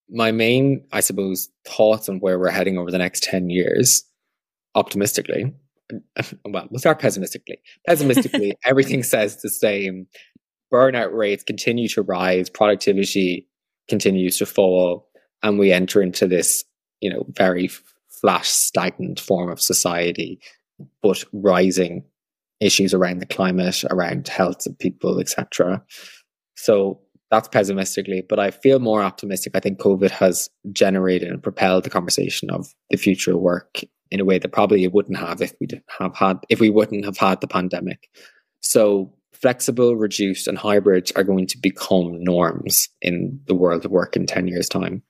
[0.09, 4.05] my main, I suppose, thoughts on where we're heading over the next 10 years,
[4.76, 5.53] optimistically,
[6.45, 7.59] well, we'll start pessimistically.
[7.89, 10.07] Pessimistically, everything says the same.
[10.72, 13.49] Burnout rates continue to rise, productivity
[13.93, 15.07] continues to fall,
[15.43, 16.64] and we enter into this,
[17.03, 17.68] you know, very
[18.09, 20.40] flat, stagnant form of society,
[21.03, 22.03] but rising
[22.59, 25.82] issues around the climate, around health of people, etc.
[26.57, 29.55] So that's pessimistically, but I feel more optimistic.
[29.55, 33.80] I think COVID has generated and propelled the conversation of the future work
[34.11, 36.70] in a way that probably it wouldn't have if we didn't have had if we
[36.70, 38.09] wouldn't have had the pandemic.
[38.61, 39.12] So
[39.43, 44.24] flexible, reduced, and hybrid are going to become norms in the world of work in
[44.24, 45.03] 10 years' time.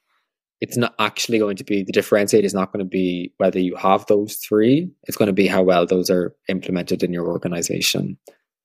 [0.60, 3.76] It's not actually going to be the differentiator is not going to be whether you
[3.76, 8.16] have those three, it's going to be how well those are implemented in your organization.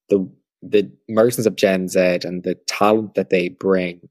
[0.09, 0.29] The
[0.63, 4.09] the emergence of Gen Z and the talent that they bring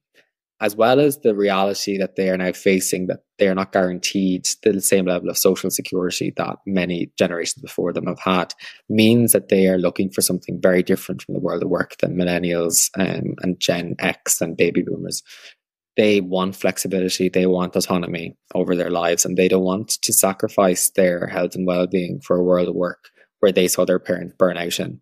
[0.60, 4.48] as well as the reality that they are now facing that they are not guaranteed
[4.62, 8.54] the same level of social security that many generations before them have had,
[8.88, 12.16] means that they are looking for something very different from the world of work than
[12.16, 15.22] millennials um, and Gen X and baby boomers.
[15.96, 20.90] They want flexibility, they want autonomy over their lives, and they don't want to sacrifice
[20.90, 24.34] their health and well being for a world of work where they saw their parents
[24.38, 25.00] burn out in.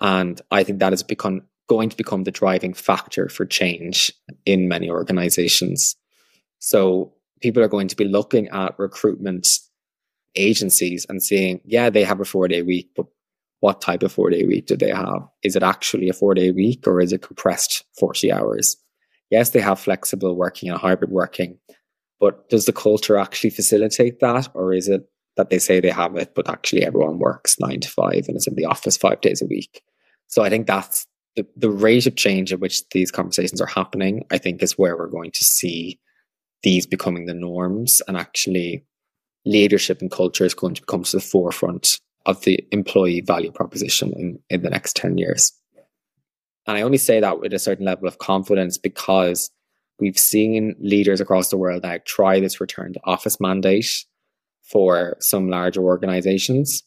[0.00, 4.12] And I think that has become going to become the driving factor for change
[4.44, 5.96] in many organizations.
[6.58, 9.48] So people are going to be looking at recruitment
[10.34, 13.06] agencies and seeing, yeah, they have a four day week, but
[13.60, 15.26] what type of four day week do they have?
[15.42, 18.76] Is it actually a four day week or is it compressed 40 hours?
[19.30, 21.58] Yes, they have flexible working and hybrid working,
[22.20, 24.48] but does the culture actually facilitate that?
[24.54, 27.88] Or is it that they say they have it, but actually everyone works nine to
[27.88, 29.82] five and is in the office five days a week?
[30.28, 31.06] So I think that's
[31.36, 34.96] the, the rate of change at which these conversations are happening, I think, is where
[34.96, 35.98] we're going to see
[36.62, 38.84] these becoming the norms and actually
[39.44, 44.12] leadership and culture is going to come to the forefront of the employee value proposition
[44.16, 45.52] in, in the next 10 years.
[46.66, 49.50] And I only say that with a certain level of confidence because
[50.00, 54.04] we've seen leaders across the world now try this return to office mandate
[54.62, 56.82] for some larger organizations.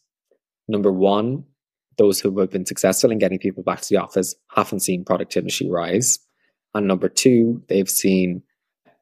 [0.66, 1.44] Number one,
[1.98, 5.68] those who have been successful in getting people back to the office haven't seen productivity
[5.70, 6.18] rise.
[6.74, 8.42] And number two, they've seen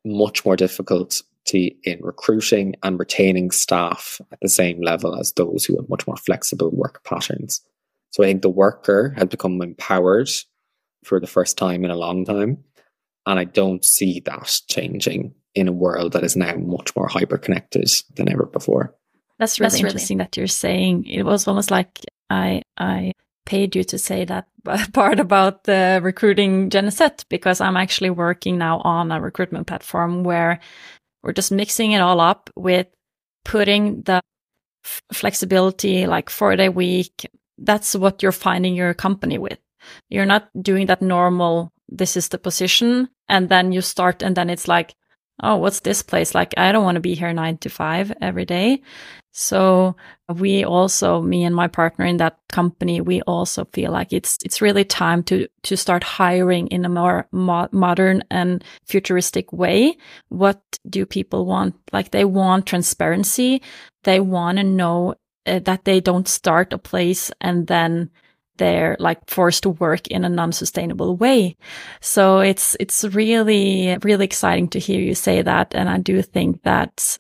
[0.05, 5.77] much more difficulty in recruiting and retaining staff at the same level as those who
[5.77, 7.61] have much more flexible work patterns.
[8.11, 10.31] So I think the worker has become empowered
[11.05, 12.65] for the first time in a long time.
[13.27, 17.39] And I don't see that changing in a world that is now much more hyper
[17.39, 18.95] connected than ever before.
[19.39, 20.27] That's really That's interesting really...
[20.27, 21.07] that you're saying.
[21.07, 22.01] It was almost like
[22.31, 23.13] I I
[23.45, 24.49] paid you to say that
[24.93, 30.25] part about the recruiting Gen Z because I'm actually working now on a recruitment platform
[30.25, 30.61] where
[31.23, 32.89] we're just mixing it all up with
[33.45, 34.21] putting the
[35.13, 37.27] flexibility like four day week.
[37.59, 39.59] That's what you're finding your company with.
[40.09, 41.73] You're not doing that normal.
[41.89, 43.09] This is the position.
[43.29, 44.95] And then you start and then it's like,
[45.43, 46.35] oh, what's this place?
[46.35, 48.83] Like, I don't want to be here nine to five every day.
[49.33, 49.97] So
[50.35, 54.63] we also, me and my partner in that company, we also feel like it's, it's
[54.63, 59.99] really time to, to start hiring in a more mo modern and futuristic way.
[60.31, 61.75] What do people want?
[61.93, 63.61] Like they want transparency.
[64.05, 68.11] They want to know uh, that they don't start a place and then
[68.59, 71.57] they're like forced to work in a non-sustainable way.
[72.01, 75.75] So it's, it's really, really exciting to hear you say that.
[75.75, 77.19] And I do think that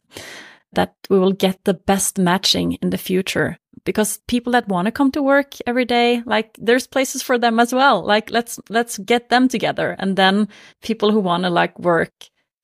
[0.72, 4.92] that we will get the best matching in the future because people that want to
[4.92, 8.98] come to work every day like there's places for them as well like let's let's
[8.98, 10.46] get them together and then
[10.82, 12.12] people who want to like work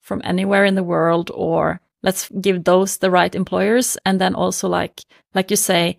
[0.01, 4.67] from anywhere in the world or let's give those the right employers and then also
[4.67, 5.01] like
[5.33, 5.97] like you say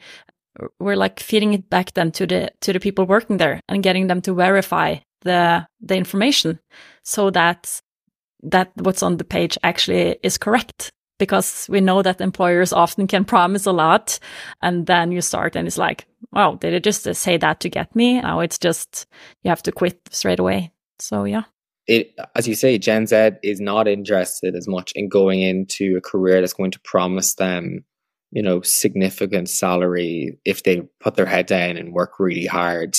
[0.78, 4.06] we're like feeding it back then to the to the people working there and getting
[4.06, 6.60] them to verify the the information
[7.02, 7.81] so that
[8.43, 10.90] that what's on the page actually is correct.
[11.16, 14.18] Because we know that employers often can promise a lot
[14.60, 17.94] and then you start and it's like wow did it just say that to get
[17.94, 18.20] me.
[18.20, 19.06] Now it's just
[19.43, 20.72] you have to quit straight away.
[20.98, 21.44] So yeah.
[21.86, 26.01] It as you say gen z is not interested as much in going into a
[26.01, 27.85] career that's going to promise them
[28.35, 32.97] you know significant salary if they put their head down and work really hard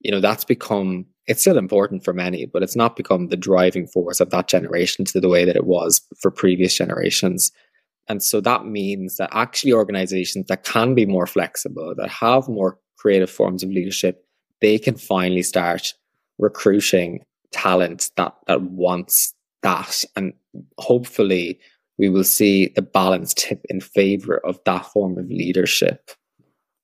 [0.00, 3.86] you know that's become it's still important for many, but it's not become the driving
[3.86, 7.52] force of that generation to the way that it was for previous generations.
[8.08, 12.78] And so that means that actually organizations that can be more flexible, that have more
[12.96, 14.24] creative forms of leadership,
[14.62, 15.92] they can finally start
[16.38, 17.22] recruiting
[17.52, 20.04] talent that that wants that.
[20.16, 20.32] And
[20.78, 21.60] hopefully
[21.98, 26.10] we will see the balance tip in favor of that form of leadership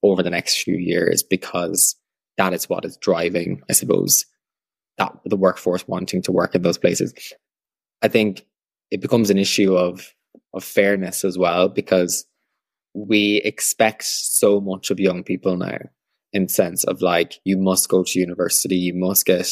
[0.02, 1.96] over the next few years because
[2.36, 4.26] that is what is driving, I suppose,
[4.98, 7.14] that the workforce wanting to work in those places.
[8.02, 8.44] I think
[8.90, 10.12] it becomes an issue of
[10.52, 12.26] of fairness as well because
[12.94, 15.78] we expect so much of young people now
[16.32, 19.48] in sense of like you must go to university, you must get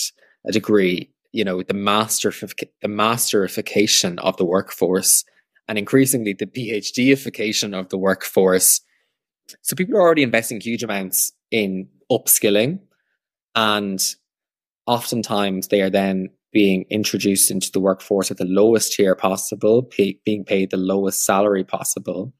[0.46, 5.24] a degree, you know, the master the masterification of the workforce
[5.72, 8.82] and increasingly the PhDification of the workforce.
[9.62, 12.80] So people are already investing huge amounts in upskilling
[13.54, 13.98] and
[14.86, 20.18] oftentimes they are then being introduced into the workforce at the lowest tier possible, pay,
[20.26, 22.34] being paid the lowest salary possible.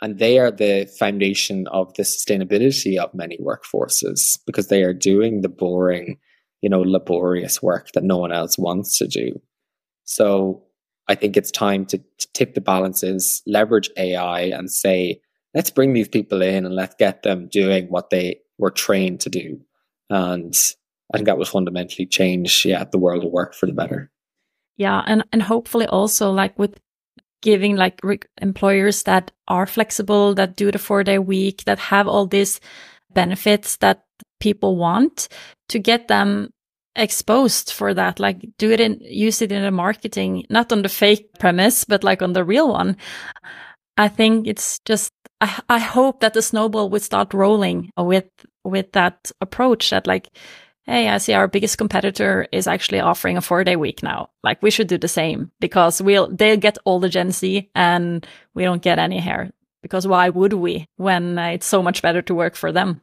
[0.00, 5.42] And they are the foundation of the sustainability of many workforces because they are doing
[5.42, 6.16] the boring,
[6.62, 9.38] you know, laborious work that no one else wants to do.
[10.04, 10.64] So
[11.08, 15.20] I think it's time to, to tip the balances, leverage AI and say,
[15.54, 19.30] let's bring these people in and let's get them doing what they were trained to
[19.30, 19.60] do.
[20.08, 20.54] And
[21.12, 24.10] I think that will fundamentally change, yeah, the world of work for the better.
[24.76, 26.78] Yeah, and and hopefully also like with
[27.42, 28.00] giving like
[28.40, 32.60] employers that are flexible, that do the four day week, that have all these
[33.12, 34.04] benefits that
[34.40, 35.28] people want,
[35.68, 36.50] to get them
[36.96, 40.88] exposed for that like do it in use it in the marketing not on the
[40.88, 42.96] fake premise but like on the real one
[43.96, 48.28] i think it's just i, I hope that the snowball would start rolling with
[48.62, 50.28] with that approach that like
[50.84, 54.30] hey, I see our biggest competitor is actually offering a four day week now.
[54.42, 58.26] Like we should do the same because we'll, they'll get all the Gen Z and
[58.54, 59.52] we don't get any here.
[59.82, 63.00] Because why would we when uh, it's so much better to work for them?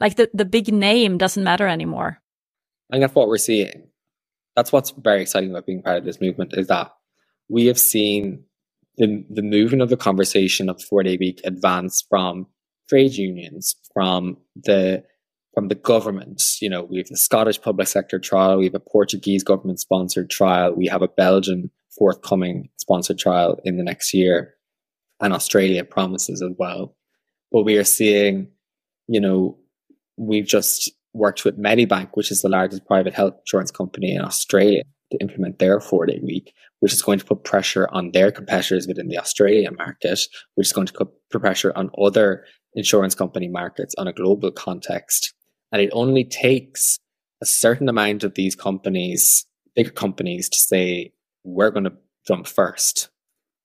[0.00, 2.20] Like the, the big name doesn't matter anymore.
[2.94, 3.88] I think that's what we're seeing.
[4.54, 6.92] That's what's very exciting about being part of this movement is that
[7.48, 8.44] we have seen
[8.98, 12.46] the, the movement of the conversation of the four day week advance from
[12.88, 15.02] trade unions, from the
[15.54, 16.40] from the government.
[16.60, 20.30] You know, we have the Scottish public sector trial, we have a Portuguese government sponsored
[20.30, 24.54] trial, we have a Belgian forthcoming sponsored trial in the next year,
[25.20, 26.94] and Australia promises as well.
[27.50, 28.52] But we are seeing,
[29.08, 29.58] you know,
[30.16, 34.82] we've just worked with Medibank, which is the largest private health insurance company in Australia,
[35.12, 38.86] to implement their four day week, which is going to put pressure on their competitors
[38.86, 40.20] within the Australian market,
[40.56, 45.32] which is going to put pressure on other insurance company markets on a global context.
[45.72, 46.98] And it only takes
[47.40, 51.12] a certain amount of these companies, bigger companies, to say,
[51.44, 51.92] we're going to
[52.26, 53.10] jump first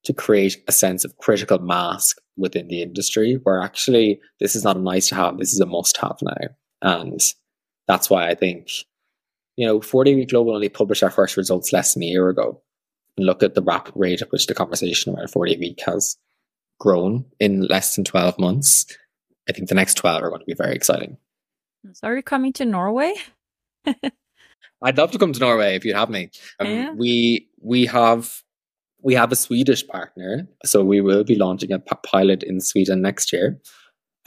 [0.04, 4.78] to create a sense of critical mass within the industry where actually this is not
[4.78, 6.48] a nice to have, this is a must have now.
[6.82, 7.22] And
[7.90, 8.70] that's why I think,
[9.58, 12.30] you know, 4 Day Week Global only published our first results less than a year
[12.30, 12.62] ago.
[13.18, 16.16] And look at the rapid rate at which the conversation around four day week has
[16.80, 18.86] grown in less than 12 months.
[19.50, 21.18] I think the next 12 are going to be very exciting.
[21.94, 23.14] So are you coming to Norway?
[24.82, 26.30] I'd love to come to Norway if you'd have me.
[26.60, 26.92] Um, yeah.
[26.94, 28.44] We we have
[29.02, 33.34] we have a Swedish partner, so we will be launching a pilot in Sweden next
[33.34, 33.60] year,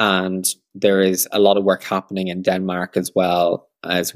[0.02, 3.68] and there is a lot of work happening in Denmark as well.
[3.84, 4.12] As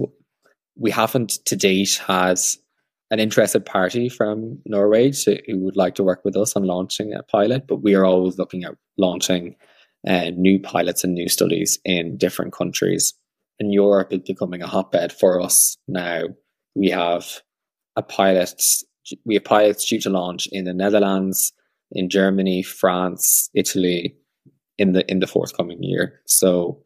[0.76, 2.58] we haven't to date has
[3.12, 7.14] an interested party from Norway to, who would like to work with us on launching
[7.14, 9.54] a pilot, but we are always looking at launching
[10.08, 13.14] uh, new pilots and new studies in different countries
[13.58, 16.24] and Europe is becoming a hotbed for us now.
[16.74, 17.24] We have
[17.96, 18.60] a pilot,
[19.24, 21.52] we have pilots due to launch in the Netherlands,
[21.92, 24.16] in Germany, France, Italy,
[24.78, 26.20] in the in the forthcoming year.
[26.26, 26.82] So,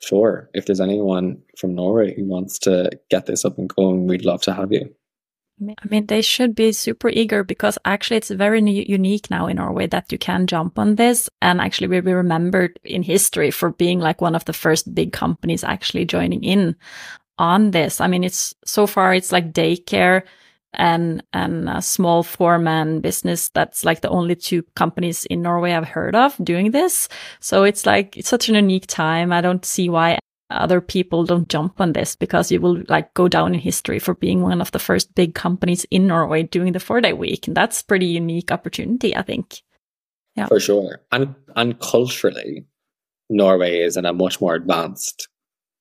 [0.00, 4.24] sure, if there's anyone from Norway who wants to get this up and going, we'd
[4.24, 4.94] love to have you.
[5.60, 9.86] I mean, they should be super eager because actually it's very unique now in Norway
[9.86, 11.30] that you can jump on this.
[11.40, 15.12] And actually we'll be remembered in history for being like one of the first big
[15.12, 16.74] companies actually joining in
[17.38, 18.00] on this.
[18.00, 20.22] I mean, it's so far, it's like daycare
[20.76, 25.72] and and a small four man business that's like the only two companies in Norway
[25.72, 27.08] I've heard of doing this.
[27.40, 29.32] So it's like it's such an unique time.
[29.32, 30.18] I don't see why
[30.50, 34.14] other people don't jump on this because you will like go down in history for
[34.14, 37.46] being one of the first big companies in Norway doing the four day week.
[37.46, 39.62] And that's pretty unique opportunity, I think.
[40.36, 40.46] Yeah.
[40.46, 41.00] For sure.
[41.12, 42.66] And and culturally,
[43.30, 45.28] Norway is in a much more advanced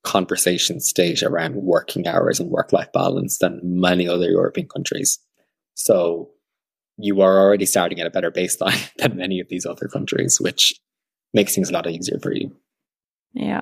[0.04, 5.20] conversation state around working hours and work life balance than many other European countries.
[5.76, 6.30] So
[6.98, 10.74] you are already starting at a better baseline than many of these other countries, which
[11.34, 12.56] makes things a lot easier for you.
[13.34, 13.62] Yeah.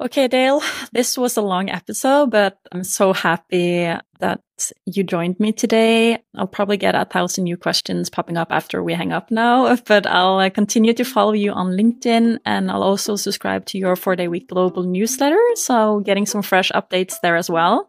[0.00, 0.60] Okay, Dale,
[0.92, 4.40] this was a long episode, but I'm so happy that
[4.84, 6.18] you joined me today.
[6.34, 10.06] I'll probably get a thousand new questions popping up after we hang up now, but
[10.06, 14.16] I'll uh, continue to follow you on LinkedIn and I'll also subscribe to your four
[14.16, 15.40] day week global newsletter.
[15.54, 17.88] So getting some fresh updates there as well.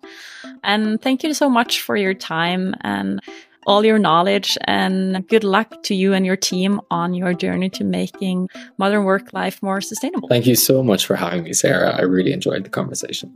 [0.64, 3.22] And thank you so much for your time and
[3.66, 7.84] all your knowledge and good luck to you and your team on your journey to
[7.84, 10.28] making modern work life more sustainable.
[10.30, 11.96] Thank you so much for having me, Sarah.
[11.98, 13.32] I really enjoyed the conversation.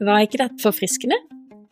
[0.00, 1.18] Var ikke dette forfriskende?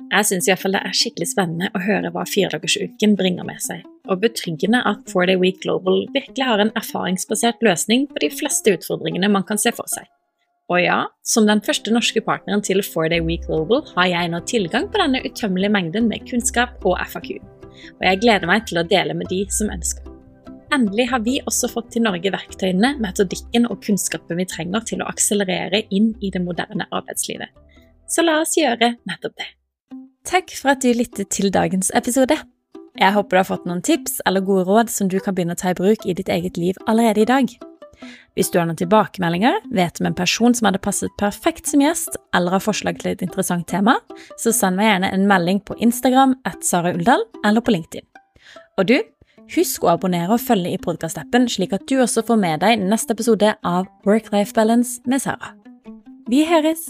[0.08, 4.22] Jeg syns iallfall det er skikkelig spennende å høre hva firedagersuken bringer med seg, og
[4.22, 9.28] betryggende at 4 Day Week Global virkelig har en erfaringsbasert løsning på de fleste utfordringene
[9.32, 10.08] man kan se for seg.
[10.68, 14.40] Og ja, som den første norske partneren til 4 Day Week Global har jeg nå
[14.48, 17.57] tilgang på denne utømmelige mengden med kunnskap og FAQ
[17.98, 20.06] og jeg gleder meg til å dele med de som ønsker.
[20.74, 25.08] Endelig har vi også fått til Norge verktøyene, metodikken og kunnskapen vi trenger til å
[25.08, 27.48] akselerere inn i det moderne arbeidslivet.
[28.08, 29.48] Så la oss gjøre nettopp det.
[30.28, 32.36] Takk for at du lyttet til dagens episode.
[32.98, 35.60] Jeg håper du har fått noen tips eller gode råd som du kan begynne å
[35.60, 37.52] ta i bruk i ditt eget liv allerede i dag.
[38.38, 42.18] Hvis du har noen tilbakemeldinger, vet om en person som hadde passet perfekt som gjest,
[42.36, 43.96] eller har forslag til et interessant tema,
[44.38, 48.06] så send meg gjerne en melding på Instagram at Sara Uldal eller på LinkedIn.
[48.78, 48.96] Og du,
[49.56, 53.16] husk å abonnere og følge i podkastappen, slik at du også får med deg neste
[53.16, 55.56] episode av Work-Life Balance med Sara.
[56.30, 56.86] Vi høres!